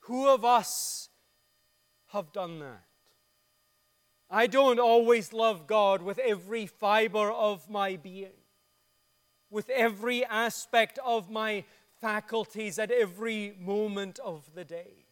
Who 0.00 0.28
of 0.28 0.44
us 0.44 1.08
have 2.08 2.32
done 2.32 2.58
that? 2.58 2.84
I 4.30 4.46
don't 4.46 4.80
always 4.80 5.32
love 5.32 5.66
God 5.66 6.02
with 6.02 6.18
every 6.18 6.66
fiber 6.66 7.30
of 7.30 7.68
my 7.68 7.96
being 7.96 8.32
with 9.52 9.68
every 9.70 10.24
aspect 10.24 10.98
of 11.04 11.30
my 11.30 11.62
faculties 12.00 12.78
at 12.78 12.90
every 12.90 13.54
moment 13.60 14.18
of 14.24 14.42
the 14.54 14.64
day. 14.64 15.04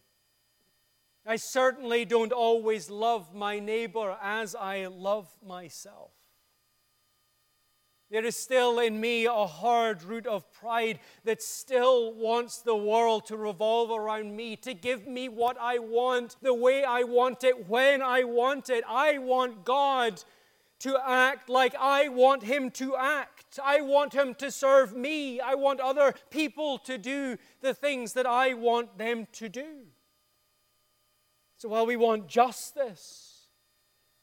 I 1.25 1.35
certainly 1.35 2.03
don't 2.03 2.33
always 2.33 2.89
love 2.89 3.33
my 3.35 3.59
neighbor 3.59 4.17
as 4.21 4.55
I 4.55 4.87
love 4.87 5.29
myself. 5.47 6.11
There 8.09 8.25
is 8.25 8.35
still 8.35 8.79
in 8.79 8.99
me 8.99 9.25
a 9.25 9.45
hard 9.45 10.03
root 10.03 10.27
of 10.27 10.51
pride 10.51 10.99
that 11.23 11.41
still 11.41 12.13
wants 12.13 12.57
the 12.57 12.75
world 12.75 13.27
to 13.27 13.37
revolve 13.37 13.91
around 13.91 14.35
me, 14.35 14.57
to 14.57 14.73
give 14.73 15.07
me 15.07 15.29
what 15.29 15.57
I 15.61 15.77
want, 15.77 16.35
the 16.41 16.53
way 16.53 16.83
I 16.83 17.03
want 17.03 17.45
it, 17.45 17.69
when 17.69 18.01
I 18.01 18.23
want 18.23 18.69
it. 18.69 18.83
I 18.85 19.19
want 19.19 19.63
God 19.63 20.21
to 20.81 20.97
act 21.05 21.47
like 21.47 21.75
I 21.79 22.09
want 22.09 22.43
him 22.43 22.71
to 22.71 22.95
act. 22.95 23.59
I 23.63 23.81
want 23.81 24.13
him 24.13 24.33
to 24.35 24.49
serve 24.49 24.95
me. 24.95 25.39
I 25.39 25.53
want 25.53 25.79
other 25.79 26.13
people 26.31 26.79
to 26.79 26.97
do 26.97 27.37
the 27.61 27.73
things 27.73 28.13
that 28.13 28.25
I 28.25 28.53
want 28.53 28.97
them 28.97 29.27
to 29.33 29.47
do. 29.47 29.85
So 31.57 31.69
while 31.69 31.85
we 31.85 31.97
want 31.97 32.27
justice, 32.27 33.47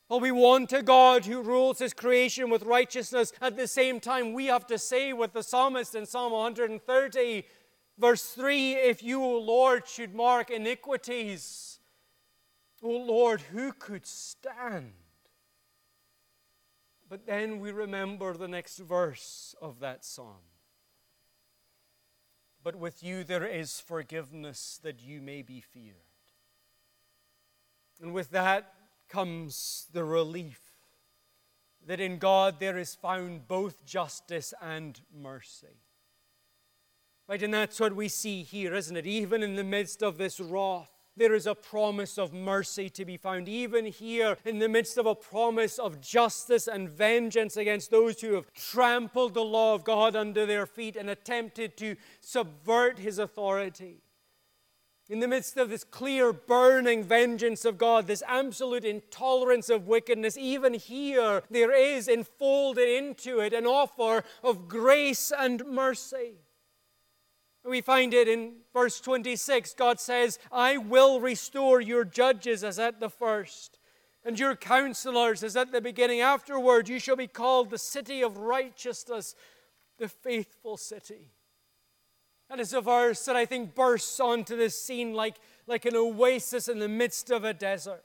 while 0.09 0.19
we 0.19 0.33
want 0.33 0.73
a 0.73 0.83
God 0.83 1.27
who 1.27 1.43
rules 1.43 1.79
his 1.79 1.93
creation 1.93 2.51
with 2.51 2.65
righteousness, 2.65 3.33
at 3.41 3.57
the 3.57 3.69
same 3.69 4.01
time, 4.01 4.33
we 4.33 4.47
have 4.47 4.67
to 4.67 4.79
say 4.79 5.13
with 5.13 5.35
the 5.35 5.45
psalmist 5.45 5.95
in 5.95 6.07
Psalm 6.07 6.33
130, 6.33 7.45
verse 7.99 8.25
3 8.31 8.73
If 8.73 9.05
you, 9.05 9.23
O 9.23 9.39
Lord, 9.39 9.87
should 9.87 10.13
mark 10.13 10.51
iniquities, 10.51 11.79
O 12.83 12.89
Lord, 12.89 13.43
who 13.43 13.73
could 13.73 14.07
stand? 14.07 14.93
But 17.09 17.27
then 17.27 17.61
we 17.61 17.71
remember 17.73 18.35
the 18.35 18.49
next 18.49 18.79
verse 18.79 19.55
of 19.63 19.81
that 19.81 20.05
psalm. 20.05 20.45
But 22.63 22.77
with 22.77 23.03
you 23.03 23.25
there 23.25 23.47
is 23.47 23.81
forgiveness 23.81 24.79
that 24.83 25.03
you 25.03 25.23
may 25.23 25.43
be 25.43 25.61
feared. 25.61 25.95
And 28.01 28.13
with 28.13 28.31
that 28.31 28.75
comes 29.09 29.87
the 29.93 30.05
relief 30.05 30.61
that 31.87 32.01
in 32.01 32.19
God 32.19 32.61
there 32.61 32.77
is 32.77 32.95
found 32.95 33.49
both 33.49 33.87
justice 33.87 34.53
and 34.61 35.01
mercy. 35.15 35.81
Right, 37.27 37.43
and 37.43 37.53
that's 37.53 37.81
what 37.81 37.97
we 37.97 38.09
see 38.09 38.43
here, 38.43 38.75
isn't 38.75 38.97
it? 38.97 39.07
Even 39.07 39.43
in 39.43 39.57
the 39.57 39.65
midst 39.65 40.03
of 40.03 40.19
this 40.19 40.41
wrath, 40.41 40.91
there 41.19 41.35
is 41.35 41.47
a 41.47 41.55
promise 41.55 42.19
of 42.19 42.33
mercy 42.33 42.89
to 42.91 43.05
be 43.05 43.17
found. 43.17 43.49
Even 43.49 43.87
here, 43.87 44.37
in 44.45 44.59
the 44.59 44.69
midst 44.69 44.97
of 44.99 45.07
a 45.07 45.15
promise 45.15 45.79
of 45.79 46.01
justice 46.01 46.67
and 46.67 46.89
vengeance 46.89 47.57
against 47.57 47.91
those 47.91 48.21
who 48.21 48.35
have 48.35 48.53
trampled 48.55 49.35
the 49.35 49.45
law 49.45 49.75
of 49.75 49.85
God 49.85 50.17
under 50.17 50.47
their 50.47 50.67
feet 50.67 50.97
and 50.97 51.11
attempted 51.11 51.77
to 51.79 51.97
subvert 52.21 52.99
his 52.99 53.19
authority. 53.19 54.03
In 55.11 55.21
the 55.21 55.29
midst 55.29 55.57
of 55.57 55.71
this 55.71 55.85
clear, 55.85 56.35
burning 56.35 57.03
vengeance 57.03 57.65
of 57.65 57.79
God, 57.79 58.07
this 58.07 58.23
absolute 58.27 58.85
intolerance 58.85 59.71
of 59.71 59.87
wickedness, 59.87 60.37
even 60.37 60.75
here, 60.75 61.43
there 61.51 61.73
is 61.73 62.09
enfolded 62.09 62.89
into 62.89 63.41
it 63.41 63.55
an 63.55 63.67
offer 63.67 64.23
of 64.45 64.69
grace 64.69 65.33
and 65.37 65.65
mercy. 65.65 66.35
We 67.65 67.81
find 67.81 68.15
it 68.15 68.29
in 68.29 68.55
verse 68.73 69.01
26. 69.01 69.75
God 69.75 70.01
says, 70.01 70.39
I 70.51 70.77
will 70.79 71.21
restore 71.21 71.81
your 71.81 72.05
judges 72.05 72.65
as 72.65 72.79
at 72.79 73.01
the 73.01 73.11
first, 73.11 73.79
and 74.25 74.39
your 74.39 74.57
counselors 74.57 75.43
as 75.43 75.57
at 75.57 75.73
the 75.73 75.81
beginning. 75.81 76.21
Afterward, 76.21 76.89
you 76.89 76.99
shall 76.99 77.17
be 77.17 77.27
called 77.27 77.71
the 77.71 77.79
city 77.79 78.23
of 78.23 78.39
righteousness, 78.39 79.35
the 79.99 80.09
faithful 80.09 80.77
city. 80.77 81.33
That 82.49 82.61
is 82.61 82.73
a 82.73 82.81
verse 82.81 83.25
that 83.27 83.37
I 83.37 83.45
think 83.45 83.75
bursts 83.75 84.19
onto 84.21 84.57
this 84.57 84.81
scene 84.81 85.13
like, 85.13 85.37
like 85.67 85.85
an 85.85 85.97
oasis 85.97 86.69
in 86.69 86.79
the 86.79 86.89
midst 86.89 87.31
of 87.31 87.45
a 87.45 87.53
desert. 87.53 88.05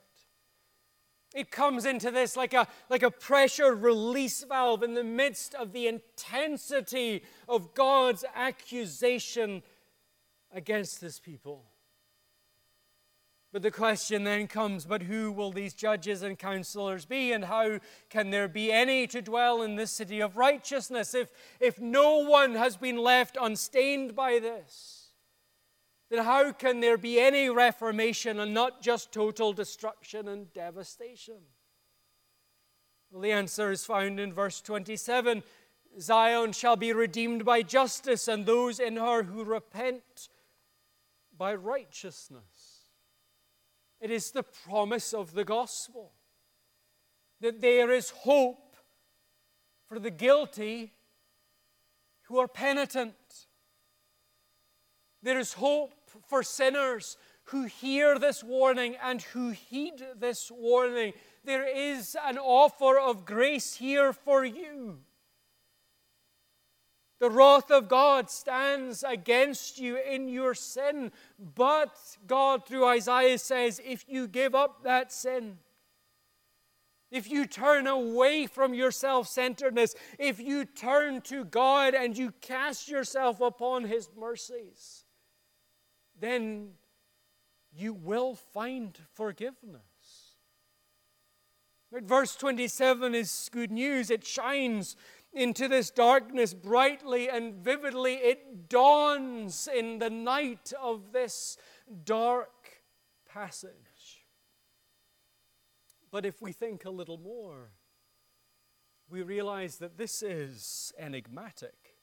It 1.34 1.50
comes 1.50 1.84
into 1.84 2.12
this 2.12 2.36
like 2.36 2.54
a, 2.54 2.68
like 2.88 3.02
a 3.02 3.10
pressure 3.10 3.74
release 3.74 4.44
valve 4.44 4.84
in 4.84 4.94
the 4.94 5.04
midst 5.04 5.54
of 5.54 5.72
the 5.72 5.88
intensity 5.88 7.24
of 7.48 7.74
God's 7.74 8.24
accusation 8.34 9.62
against 10.52 11.00
this 11.00 11.18
people. 11.18 11.64
But 13.52 13.62
the 13.62 13.70
question 13.70 14.24
then 14.24 14.46
comes 14.46 14.84
but 14.84 15.02
who 15.02 15.30
will 15.30 15.52
these 15.52 15.74
judges 15.74 16.22
and 16.22 16.38
counselors 16.38 17.04
be, 17.04 17.32
and 17.32 17.44
how 17.44 17.78
can 18.10 18.30
there 18.30 18.48
be 18.48 18.72
any 18.72 19.06
to 19.08 19.22
dwell 19.22 19.62
in 19.62 19.76
this 19.76 19.92
city 19.92 20.20
of 20.20 20.36
righteousness 20.36 21.14
if, 21.14 21.28
if 21.60 21.80
no 21.80 22.18
one 22.18 22.54
has 22.54 22.76
been 22.76 22.98
left 22.98 23.36
unstained 23.40 24.16
by 24.16 24.40
this? 24.40 25.03
Then 26.10 26.24
how 26.24 26.52
can 26.52 26.80
there 26.80 26.98
be 26.98 27.18
any 27.18 27.48
reformation 27.48 28.38
and 28.40 28.52
not 28.52 28.82
just 28.82 29.12
total 29.12 29.52
destruction 29.52 30.28
and 30.28 30.52
devastation? 30.52 31.38
Well, 33.10 33.22
the 33.22 33.32
answer 33.32 33.70
is 33.70 33.86
found 33.86 34.20
in 34.20 34.32
verse 34.32 34.60
27 34.60 35.42
Zion 36.00 36.52
shall 36.52 36.76
be 36.76 36.92
redeemed 36.92 37.44
by 37.44 37.62
justice, 37.62 38.26
and 38.26 38.44
those 38.44 38.80
in 38.80 38.96
her 38.96 39.22
who 39.22 39.44
repent 39.44 40.28
by 41.36 41.54
righteousness. 41.54 42.90
It 44.00 44.10
is 44.10 44.32
the 44.32 44.42
promise 44.42 45.14
of 45.14 45.32
the 45.32 45.44
gospel 45.44 46.12
that 47.40 47.60
there 47.60 47.90
is 47.90 48.10
hope 48.10 48.76
for 49.88 49.98
the 49.98 50.10
guilty 50.10 50.92
who 52.22 52.38
are 52.38 52.48
penitent. 52.48 53.14
There 55.24 55.38
is 55.38 55.54
hope 55.54 55.94
for 56.28 56.42
sinners 56.42 57.16
who 57.44 57.64
hear 57.64 58.18
this 58.18 58.44
warning 58.44 58.96
and 59.02 59.22
who 59.22 59.50
heed 59.50 60.04
this 60.18 60.50
warning. 60.50 61.14
There 61.44 61.66
is 61.66 62.14
an 62.26 62.36
offer 62.36 62.98
of 62.98 63.24
grace 63.24 63.74
here 63.74 64.12
for 64.12 64.44
you. 64.44 64.98
The 67.20 67.30
wrath 67.30 67.70
of 67.70 67.88
God 67.88 68.30
stands 68.30 69.02
against 69.02 69.78
you 69.78 69.96
in 69.96 70.28
your 70.28 70.54
sin, 70.54 71.10
but 71.38 71.96
God, 72.26 72.66
through 72.66 72.86
Isaiah, 72.86 73.38
says 73.38 73.80
if 73.82 74.04
you 74.06 74.28
give 74.28 74.54
up 74.54 74.82
that 74.82 75.10
sin, 75.10 75.56
if 77.10 77.30
you 77.30 77.46
turn 77.46 77.86
away 77.86 78.46
from 78.46 78.74
your 78.74 78.90
self 78.90 79.28
centeredness, 79.28 79.94
if 80.18 80.38
you 80.38 80.66
turn 80.66 81.22
to 81.22 81.44
God 81.44 81.94
and 81.94 82.18
you 82.18 82.32
cast 82.42 82.88
yourself 82.88 83.40
upon 83.40 83.84
His 83.84 84.10
mercies, 84.18 85.03
then 86.18 86.72
you 87.72 87.92
will 87.92 88.34
find 88.34 88.98
forgiveness. 89.12 90.34
But 91.90 92.04
verse 92.04 92.34
27 92.36 93.14
is 93.14 93.48
good 93.52 93.70
news. 93.70 94.10
It 94.10 94.24
shines 94.24 94.96
into 95.32 95.68
this 95.68 95.90
darkness 95.90 96.54
brightly 96.54 97.28
and 97.28 97.54
vividly. 97.54 98.14
It 98.14 98.68
dawns 98.68 99.68
in 99.72 99.98
the 99.98 100.10
night 100.10 100.72
of 100.80 101.12
this 101.12 101.56
dark 102.04 102.82
passage. 103.28 104.24
But 106.10 106.24
if 106.24 106.40
we 106.40 106.52
think 106.52 106.84
a 106.84 106.90
little 106.90 107.18
more, 107.18 107.70
we 109.08 109.22
realize 109.22 109.76
that 109.76 109.98
this 109.98 110.22
is 110.22 110.92
enigmatic. 110.98 111.93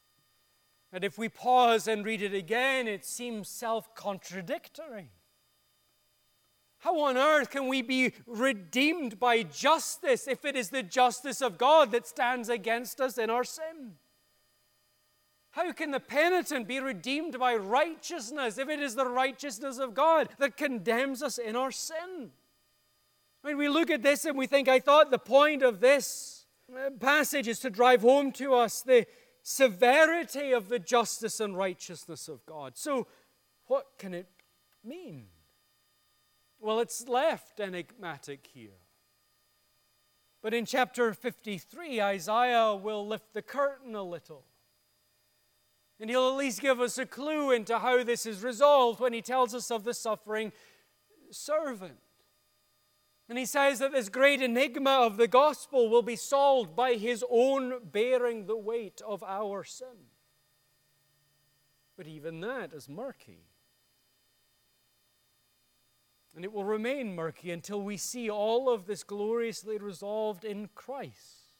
And 0.93 1.03
if 1.03 1.17
we 1.17 1.29
pause 1.29 1.87
and 1.87 2.05
read 2.05 2.21
it 2.21 2.33
again, 2.33 2.87
it 2.87 3.05
seems 3.05 3.47
self 3.47 3.93
contradictory. 3.95 5.11
How 6.79 6.99
on 7.01 7.15
earth 7.15 7.51
can 7.51 7.67
we 7.67 7.81
be 7.81 8.13
redeemed 8.25 9.19
by 9.19 9.43
justice 9.43 10.27
if 10.27 10.43
it 10.43 10.55
is 10.55 10.69
the 10.69 10.81
justice 10.81 11.41
of 11.41 11.57
God 11.57 11.91
that 11.91 12.07
stands 12.07 12.49
against 12.49 12.99
us 12.99 13.17
in 13.17 13.29
our 13.29 13.43
sin? 13.43 13.97
How 15.51 15.71
can 15.73 15.91
the 15.91 15.99
penitent 15.99 16.67
be 16.67 16.79
redeemed 16.79 17.37
by 17.37 17.55
righteousness 17.55 18.57
if 18.57 18.67
it 18.67 18.79
is 18.79 18.95
the 18.95 19.05
righteousness 19.05 19.77
of 19.77 19.93
God 19.93 20.29
that 20.39 20.57
condemns 20.57 21.21
us 21.21 21.37
in 21.37 21.55
our 21.55 21.71
sin? 21.71 22.31
Mean, 23.43 23.57
we 23.57 23.69
look 23.69 23.89
at 23.89 24.03
this 24.03 24.25
and 24.25 24.37
we 24.37 24.47
think, 24.47 24.67
I 24.67 24.79
thought 24.79 25.09
the 25.11 25.17
point 25.17 25.63
of 25.63 25.79
this 25.79 26.45
uh, 26.73 26.91
passage 26.99 27.47
is 27.47 27.59
to 27.59 27.69
drive 27.69 28.01
home 28.01 28.31
to 28.33 28.53
us 28.53 28.81
the, 28.81 29.05
severity 29.43 30.51
of 30.51 30.69
the 30.69 30.79
justice 30.79 31.39
and 31.39 31.57
righteousness 31.57 32.27
of 32.27 32.45
God. 32.45 32.77
So, 32.77 33.07
what 33.67 33.87
can 33.97 34.13
it 34.13 34.27
mean? 34.83 35.27
Well, 36.59 36.79
it's 36.79 37.07
left 37.07 37.59
enigmatic 37.59 38.47
here. 38.53 38.77
But 40.41 40.53
in 40.53 40.65
chapter 40.65 41.13
53, 41.13 42.01
Isaiah 42.01 42.75
will 42.75 43.07
lift 43.07 43.33
the 43.33 43.41
curtain 43.41 43.95
a 43.95 44.03
little. 44.03 44.45
And 45.99 46.09
he'll 46.09 46.29
at 46.29 46.37
least 46.37 46.61
give 46.61 46.81
us 46.81 46.97
a 46.97 47.05
clue 47.05 47.51
into 47.51 47.77
how 47.77 48.03
this 48.03 48.25
is 48.25 48.43
resolved 48.43 48.99
when 48.99 49.13
he 49.13 49.21
tells 49.21 49.53
us 49.53 49.69
of 49.69 49.83
the 49.83 49.93
suffering 49.93 50.51
servant. 51.29 51.99
And 53.31 53.37
he 53.37 53.45
says 53.45 53.79
that 53.79 53.93
this 53.93 54.09
great 54.09 54.41
enigma 54.41 54.89
of 54.89 55.15
the 55.15 55.25
gospel 55.25 55.87
will 55.87 56.01
be 56.01 56.17
solved 56.17 56.75
by 56.75 56.95
his 56.95 57.23
own 57.29 57.75
bearing 57.81 58.45
the 58.45 58.57
weight 58.57 59.01
of 59.07 59.23
our 59.23 59.63
sin. 59.63 60.09
But 61.95 62.07
even 62.07 62.41
that 62.41 62.73
is 62.73 62.89
murky. 62.89 63.45
And 66.35 66.43
it 66.43 66.51
will 66.51 66.65
remain 66.65 67.15
murky 67.15 67.51
until 67.51 67.81
we 67.81 67.95
see 67.95 68.29
all 68.29 68.69
of 68.69 68.85
this 68.85 69.05
gloriously 69.05 69.77
resolved 69.77 70.43
in 70.43 70.67
Christ. 70.75 71.53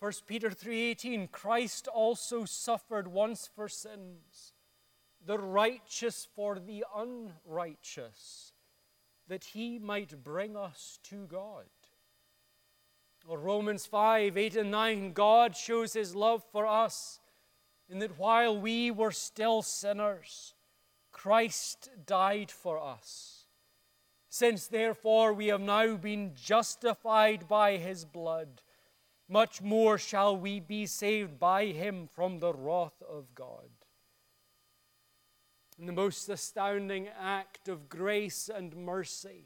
1 0.00 0.26
Peter 0.26 0.50
3:18 0.50 1.28
Christ 1.28 1.86
also 1.86 2.44
suffered 2.44 3.06
once 3.06 3.46
for 3.46 3.68
sins 3.68 4.52
the 5.24 5.38
righteous 5.38 6.26
for 6.34 6.58
the 6.58 6.84
unrighteous 6.92 8.52
that 9.28 9.44
he 9.44 9.78
might 9.78 10.24
bring 10.24 10.56
us 10.56 10.98
to 11.04 11.26
God. 11.26 11.64
Or 13.26 13.38
Romans 13.38 13.84
5 13.86 14.36
8 14.36 14.56
and 14.56 14.70
9 14.70 15.12
God 15.12 15.56
shows 15.56 15.92
his 15.92 16.14
love 16.14 16.42
for 16.50 16.66
us 16.66 17.20
in 17.88 17.98
that 17.98 18.18
while 18.18 18.58
we 18.58 18.90
were 18.90 19.12
still 19.12 19.62
sinners, 19.62 20.54
Christ 21.12 21.90
died 22.06 22.50
for 22.50 22.82
us. 22.82 23.46
Since 24.28 24.66
therefore 24.68 25.32
we 25.32 25.48
have 25.48 25.60
now 25.60 25.96
been 25.96 26.32
justified 26.34 27.48
by 27.48 27.76
his 27.76 28.04
blood, 28.04 28.62
much 29.28 29.60
more 29.60 29.98
shall 29.98 30.36
we 30.36 30.60
be 30.60 30.86
saved 30.86 31.38
by 31.38 31.66
him 31.66 32.08
from 32.14 32.38
the 32.38 32.52
wrath 32.52 33.02
of 33.08 33.34
God. 33.34 33.68
The 35.78 35.92
most 35.92 36.28
astounding 36.28 37.08
act 37.08 37.68
of 37.68 37.88
grace 37.88 38.48
and 38.48 38.74
mercy 38.74 39.44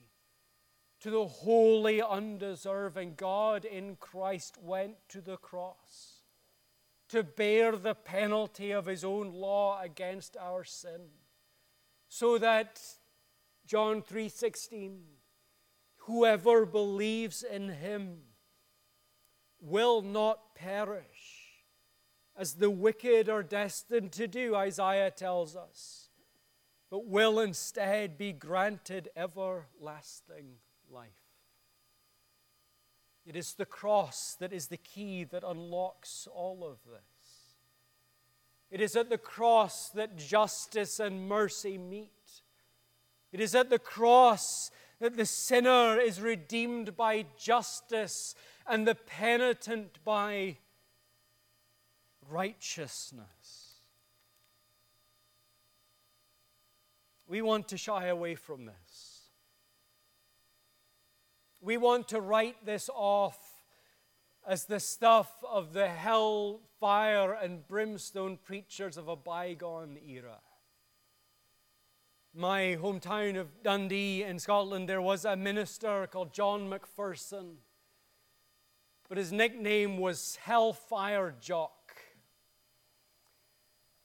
to 1.01 1.11
the 1.11 1.27
holy, 1.27 2.01
undeserving 2.01 3.15
God 3.17 3.65
in 3.65 3.97
Christ 3.97 4.57
went 4.57 4.97
to 5.09 5.21
the 5.21 5.37
cross 5.37 6.23
to 7.09 7.23
bear 7.23 7.77
the 7.77 7.95
penalty 7.95 8.71
of 8.71 8.87
his 8.87 9.05
own 9.05 9.33
law 9.33 9.81
against 9.83 10.37
our 10.39 10.65
sin 10.65 11.09
so 12.09 12.39
that 12.39 12.81
John 13.67 14.01
3:16 14.03 15.19
whoever 15.97 16.65
believes 16.65 17.43
in 17.43 17.69
him 17.69 18.23
will 19.61 20.03
not 20.03 20.55
perish 20.55 21.43
as 22.37 22.55
the 22.55 22.71
wicked 22.71 23.29
are 23.29 23.43
destined 23.43 24.13
to 24.13 24.27
do, 24.27 24.55
Isaiah 24.55 25.11
tells 25.11 25.55
us, 25.55 26.02
but 26.93 27.07
will 27.07 27.41
instead 27.41 28.19
be 28.19 28.35
granted 28.35 29.09
everlasting 29.17 30.57
life. 30.91 31.09
It 33.25 33.35
is 33.35 33.55
the 33.55 33.65
cross 33.65 34.37
that 34.41 34.53
is 34.53 34.67
the 34.67 34.77
key 34.77 35.25
that 35.25 35.43
unlocks 35.43 36.29
all 36.31 36.63
of 36.63 36.77
this. 36.85 37.55
It 38.71 38.83
is 38.83 38.95
at 38.95 39.09
the 39.09 39.17
cross 39.17 39.89
that 39.95 40.19
justice 40.19 41.01
and 41.01 41.27
mercy 41.27 41.79
meet. 41.79 42.43
It 43.33 43.41
is 43.41 43.55
at 43.55 43.71
the 43.71 43.79
cross 43.79 44.71
that 45.01 45.17
the 45.17 45.25
sinner 45.25 45.99
is 45.99 46.21
redeemed 46.21 46.95
by 46.95 47.25
justice 47.39 48.35
and 48.67 48.87
the 48.87 48.97
penitent 48.97 49.99
by 50.05 50.59
righteousness. 52.29 53.42
We 57.33 57.41
want 57.41 57.69
to 57.69 57.79
shy 57.79 58.09
away 58.09 58.35
from 58.35 58.67
this. 58.67 59.23
We 61.63 61.79
want 61.79 62.09
to 62.09 62.21
write 62.21 62.67
this 62.67 62.91
off 62.93 63.39
as 64.47 64.67
the 64.67 64.79
stuff 64.79 65.33
of 65.51 65.73
the 65.73 65.89
hell, 65.89 66.61
fire, 66.79 67.33
and 67.33 67.67
brimstone 67.67 68.37
preachers 68.37 68.99
of 68.99 69.09
a 69.09 69.17
bygone 69.17 69.97
era. 70.07 70.41
My 72.35 72.77
hometown 72.79 73.41
of 73.41 73.63
Dundee 73.63 74.25
in 74.25 74.39
Scotland, 74.39 74.87
there 74.87 75.01
was 75.01 75.25
a 75.25 75.35
minister 75.35 76.07
called 76.09 76.35
John 76.35 76.69
McPherson, 76.69 77.55
but 79.09 79.17
his 79.17 79.33
nickname 79.33 79.97
was 79.97 80.37
Hellfire 80.37 81.35
Jock. 81.41 81.82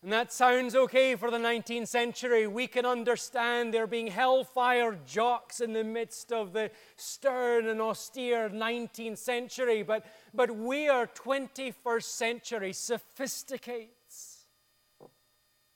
And 0.03 0.13
that 0.13 0.31
sounds 0.31 0.75
okay 0.75 1.15
for 1.15 1.31
the 1.31 1.37
19th 1.37 1.87
century. 1.87 2.45
We 2.45 2.67
can 2.67 2.85
understand 2.85 3.73
there 3.73 3.87
being 3.87 4.07
hellfire 4.07 4.99
jocks 5.07 5.59
in 5.59 5.73
the 5.73 5.83
midst 5.83 6.31
of 6.31 6.53
the 6.53 6.69
stern 6.95 7.67
and 7.67 7.81
austere 7.81 8.49
19th 8.49 9.17
century, 9.17 9.81
but, 9.81 10.05
but 10.35 10.55
we 10.55 10.87
are 10.87 11.07
21st 11.07 12.03
century 12.03 12.73
sophisticates. 12.73 14.45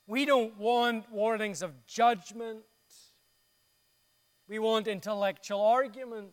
We 0.06 0.26
don't 0.26 0.58
want 0.58 1.12
warnings 1.12 1.64
of 1.64 1.86
judgment, 1.88 2.60
we 4.48 4.60
want 4.60 4.88
intellectual 4.88 5.62
argument. 5.62 6.32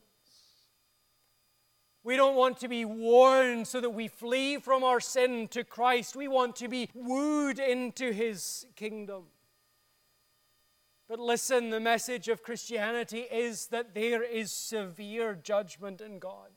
We 2.09 2.17
don't 2.17 2.37
want 2.37 2.59
to 2.61 2.69
be 2.69 2.87
warned 2.87 3.69
so 3.69 3.83
that 3.83 3.91
we 3.91 4.09
flee 4.09 4.57
from 4.57 4.83
our 4.83 4.99
sin 4.99 5.47
to 5.49 5.63
Christ. 5.63 6.17
We 6.17 6.27
want 6.27 6.57
to 6.57 6.67
be 6.67 6.89
wooed 6.95 7.59
into 7.59 8.13
his 8.13 8.65
kingdom. 8.77 9.25
But 11.07 11.19
listen, 11.19 11.69
the 11.69 11.81
message 11.81 12.29
of 12.29 12.43
Christianity 12.43 13.27
is 13.31 13.67
that 13.67 13.95
there 13.95 14.23
is 14.23 14.51
severe 14.51 15.35
judgment 15.35 16.01
in 16.01 16.19
God. 16.19 16.49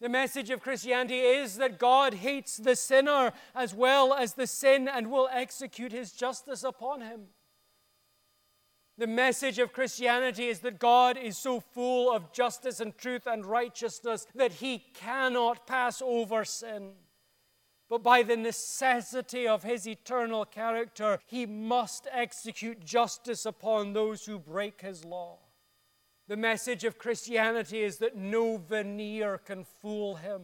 The 0.00 0.08
message 0.08 0.50
of 0.50 0.62
Christianity 0.62 1.18
is 1.18 1.56
that 1.56 1.80
God 1.80 2.14
hates 2.14 2.56
the 2.56 2.76
sinner 2.76 3.32
as 3.56 3.74
well 3.74 4.14
as 4.14 4.34
the 4.34 4.46
sin 4.46 4.86
and 4.86 5.10
will 5.10 5.28
execute 5.32 5.90
his 5.90 6.12
justice 6.12 6.62
upon 6.62 7.00
him. 7.00 7.22
The 9.00 9.06
message 9.06 9.58
of 9.58 9.72
Christianity 9.72 10.48
is 10.48 10.58
that 10.58 10.78
God 10.78 11.16
is 11.16 11.38
so 11.38 11.58
full 11.58 12.14
of 12.14 12.34
justice 12.34 12.80
and 12.80 12.94
truth 12.98 13.26
and 13.26 13.46
righteousness 13.46 14.26
that 14.34 14.52
he 14.52 14.84
cannot 14.92 15.66
pass 15.66 16.02
over 16.04 16.44
sin. 16.44 16.92
But 17.88 18.02
by 18.02 18.22
the 18.22 18.36
necessity 18.36 19.48
of 19.48 19.62
his 19.62 19.88
eternal 19.88 20.44
character, 20.44 21.18
he 21.24 21.46
must 21.46 22.08
execute 22.12 22.84
justice 22.84 23.46
upon 23.46 23.94
those 23.94 24.26
who 24.26 24.38
break 24.38 24.82
his 24.82 25.02
law. 25.02 25.38
The 26.28 26.36
message 26.36 26.84
of 26.84 26.98
Christianity 26.98 27.82
is 27.82 27.96
that 28.00 28.18
no 28.18 28.58
veneer 28.58 29.38
can 29.38 29.64
fool 29.64 30.16
him. 30.16 30.42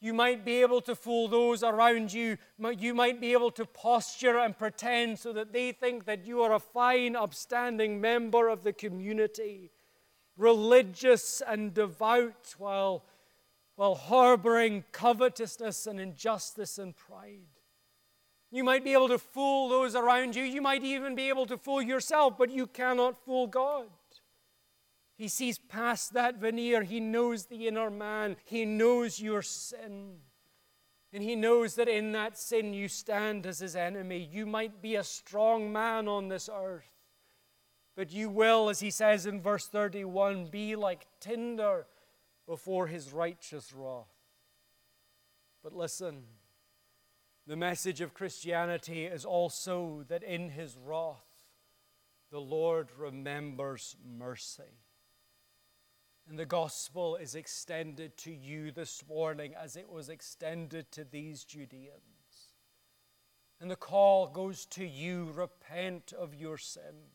You 0.00 0.12
might 0.12 0.44
be 0.44 0.60
able 0.60 0.82
to 0.82 0.94
fool 0.94 1.28
those 1.28 1.62
around 1.62 2.12
you. 2.12 2.36
You 2.78 2.94
might 2.94 3.20
be 3.20 3.32
able 3.32 3.50
to 3.52 3.64
posture 3.64 4.38
and 4.38 4.56
pretend 4.56 5.18
so 5.18 5.32
that 5.32 5.52
they 5.52 5.72
think 5.72 6.04
that 6.04 6.26
you 6.26 6.42
are 6.42 6.52
a 6.52 6.60
fine, 6.60 7.16
upstanding 7.16 8.00
member 8.00 8.48
of 8.48 8.62
the 8.62 8.74
community, 8.74 9.70
religious 10.36 11.40
and 11.46 11.72
devout, 11.72 12.54
while, 12.58 13.04
while 13.76 13.94
harboring 13.94 14.84
covetousness 14.92 15.86
and 15.86 15.98
injustice 15.98 16.76
and 16.76 16.94
pride. 16.94 17.48
You 18.50 18.64
might 18.64 18.84
be 18.84 18.92
able 18.92 19.08
to 19.08 19.18
fool 19.18 19.68
those 19.68 19.94
around 19.94 20.36
you. 20.36 20.44
You 20.44 20.62
might 20.62 20.84
even 20.84 21.14
be 21.14 21.28
able 21.30 21.46
to 21.46 21.56
fool 21.56 21.82
yourself, 21.82 22.38
but 22.38 22.50
you 22.50 22.66
cannot 22.66 23.24
fool 23.24 23.46
God. 23.46 23.86
He 25.16 25.28
sees 25.28 25.58
past 25.58 26.12
that 26.12 26.36
veneer. 26.36 26.82
He 26.82 27.00
knows 27.00 27.46
the 27.46 27.66
inner 27.66 27.90
man. 27.90 28.36
He 28.44 28.66
knows 28.66 29.18
your 29.18 29.42
sin. 29.42 30.18
And 31.12 31.22
he 31.22 31.34
knows 31.34 31.76
that 31.76 31.88
in 31.88 32.12
that 32.12 32.36
sin 32.36 32.74
you 32.74 32.88
stand 32.88 33.46
as 33.46 33.58
his 33.58 33.74
enemy. 33.74 34.28
You 34.30 34.44
might 34.44 34.82
be 34.82 34.96
a 34.96 35.04
strong 35.04 35.72
man 35.72 36.08
on 36.08 36.28
this 36.28 36.50
earth, 36.52 36.90
but 37.96 38.12
you 38.12 38.28
will, 38.28 38.68
as 38.68 38.80
he 38.80 38.90
says 38.90 39.24
in 39.24 39.40
verse 39.40 39.66
31, 39.66 40.48
be 40.48 40.76
like 40.76 41.06
tinder 41.20 41.86
before 42.46 42.86
his 42.86 43.14
righteous 43.14 43.72
wrath. 43.72 44.12
But 45.62 45.72
listen, 45.72 46.24
the 47.46 47.56
message 47.56 48.02
of 48.02 48.12
Christianity 48.12 49.06
is 49.06 49.24
also 49.24 50.04
that 50.08 50.22
in 50.22 50.50
his 50.50 50.76
wrath, 50.76 51.24
the 52.30 52.40
Lord 52.40 52.88
remembers 52.98 53.96
mercy. 54.04 54.64
And 56.28 56.38
the 56.38 56.46
gospel 56.46 57.16
is 57.16 57.36
extended 57.36 58.16
to 58.18 58.32
you 58.32 58.72
this 58.72 59.04
morning 59.08 59.54
as 59.54 59.76
it 59.76 59.88
was 59.88 60.08
extended 60.08 60.90
to 60.92 61.04
these 61.04 61.44
Judeans. 61.44 62.00
And 63.60 63.70
the 63.70 63.76
call 63.76 64.26
goes 64.26 64.66
to 64.66 64.84
you 64.84 65.30
repent 65.32 66.12
of 66.12 66.34
your 66.34 66.58
sin, 66.58 67.10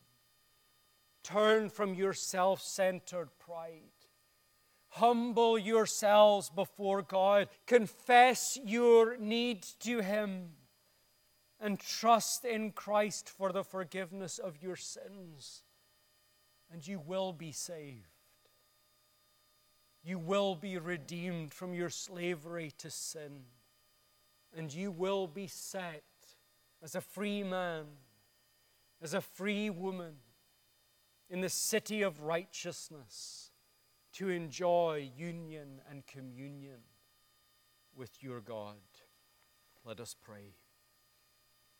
turn 1.22 1.68
from 1.68 1.94
your 1.94 2.14
self 2.14 2.62
centered 2.62 3.28
pride. 3.38 3.90
Humble 4.88 5.58
yourselves 5.58 6.50
before 6.50 7.02
God. 7.02 7.48
Confess 7.66 8.58
your 8.64 9.16
need 9.18 9.62
to 9.80 10.00
Him 10.00 10.50
and 11.60 11.78
trust 11.78 12.44
in 12.44 12.72
Christ 12.72 13.28
for 13.28 13.52
the 13.52 13.62
forgiveness 13.62 14.38
of 14.38 14.62
your 14.62 14.76
sins, 14.76 15.62
and 16.72 16.86
you 16.86 16.98
will 16.98 17.32
be 17.32 17.52
saved 17.52 18.11
you 20.04 20.18
will 20.18 20.54
be 20.54 20.78
redeemed 20.78 21.54
from 21.54 21.74
your 21.74 21.90
slavery 21.90 22.72
to 22.78 22.90
sin, 22.90 23.44
and 24.56 24.72
you 24.72 24.90
will 24.90 25.26
be 25.26 25.46
set 25.46 26.02
as 26.82 26.94
a 26.94 27.00
free 27.00 27.42
man, 27.42 27.84
as 29.00 29.14
a 29.14 29.20
free 29.20 29.70
woman 29.70 30.14
in 31.30 31.40
the 31.40 31.48
city 31.48 32.02
of 32.02 32.22
righteousness 32.22 33.52
to 34.12 34.28
enjoy 34.28 35.10
union 35.16 35.80
and 35.88 36.06
communion 36.06 36.80
with 37.94 38.22
your 38.22 38.40
God. 38.40 38.76
Let 39.84 40.00
us 40.00 40.14
pray. 40.20 40.54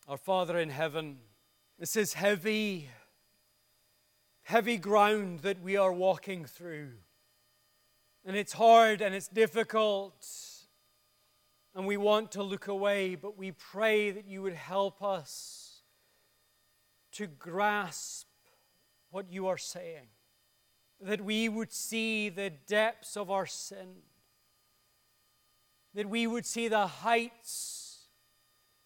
Our 0.09 0.17
Father 0.17 0.59
in 0.59 0.71
heaven, 0.71 1.19
this 1.79 1.97
is 1.97 2.15
heavy, 2.15 2.89
heavy 4.43 4.77
ground 4.77 5.41
that 5.41 5.61
we 5.61 5.77
are 5.77 5.93
walking 5.93 6.45
through. 6.45 6.93
And 8.25 8.37
it's 8.37 8.53
hard 8.53 9.01
and 9.01 9.15
it's 9.15 9.29
difficult. 9.29 10.27
And 11.75 11.87
we 11.87 11.97
want 11.97 12.33
to 12.33 12.43
look 12.43 12.69
away, 12.69 13.15
but 13.15 13.37
we 13.37 13.53
pray 13.53 14.11
that 14.11 14.27
you 14.27 14.43
would 14.43 14.55
help 14.55 15.03
us 15.03 15.83
to 17.13 17.27
grasp 17.27 18.27
what 19.11 19.31
you 19.31 19.47
are 19.47 19.59
saying. 19.59 20.09
That 21.01 21.21
we 21.21 21.49
would 21.49 21.73
see 21.73 22.29
the 22.29 22.51
depths 22.51 23.17
of 23.17 23.31
our 23.31 23.47
sin. 23.47 24.03
That 25.95 26.09
we 26.09 26.27
would 26.27 26.47
see 26.47 26.69
the 26.69 26.87
heights 26.87 28.09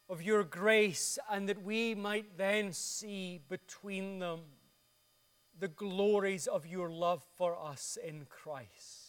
of 0.08 0.22
your 0.22 0.44
grace, 0.44 1.18
and 1.30 1.48
that 1.48 1.62
we 1.62 1.94
might 1.94 2.38
then 2.38 2.72
see 2.72 3.40
between 3.48 4.20
them 4.20 4.40
the 5.58 5.68
glories 5.68 6.46
of 6.46 6.64
your 6.66 6.90
love 6.90 7.24
for 7.36 7.58
us 7.58 7.98
in 8.02 8.24
Christ. 8.28 9.05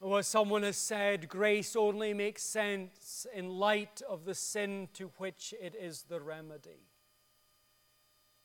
Or 0.00 0.20
as 0.20 0.28
someone 0.28 0.62
has 0.62 0.76
said, 0.76 1.28
grace 1.28 1.74
only 1.74 2.14
makes 2.14 2.42
sense 2.42 3.26
in 3.34 3.48
light 3.48 4.00
of 4.08 4.24
the 4.24 4.34
sin 4.34 4.88
to 4.94 5.10
which 5.18 5.52
it 5.60 5.74
is 5.74 6.04
the 6.04 6.20
remedy. 6.20 6.86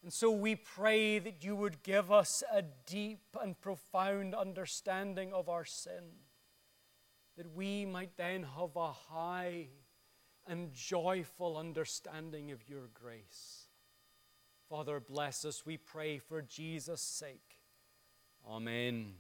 And 0.02 0.12
so 0.12 0.32
we 0.32 0.56
pray 0.56 1.20
that 1.20 1.44
you 1.44 1.56
would 1.56 1.84
give 1.84 2.12
us 2.12 2.44
a 2.52 2.64
deep 2.86 3.38
and 3.42 3.60
profound 3.62 4.34
understanding 4.34 5.32
of 5.32 5.48
our 5.48 5.64
sin, 5.64 6.04
that 7.38 7.54
we 7.54 7.86
might 7.86 8.18
then 8.18 8.44
have 8.44 8.76
a 8.76 8.92
high 8.92 9.68
and 10.46 10.74
joyful 10.74 11.56
understanding 11.56 12.52
of 12.52 12.68
your 12.68 12.90
grace. 12.94 13.68
Father, 14.70 15.00
bless 15.00 15.46
us, 15.46 15.66
we 15.66 15.78
pray, 15.78 16.18
for 16.18 16.42
Jesus' 16.42 17.02
sake. 17.02 17.60
Amen. 18.46 19.14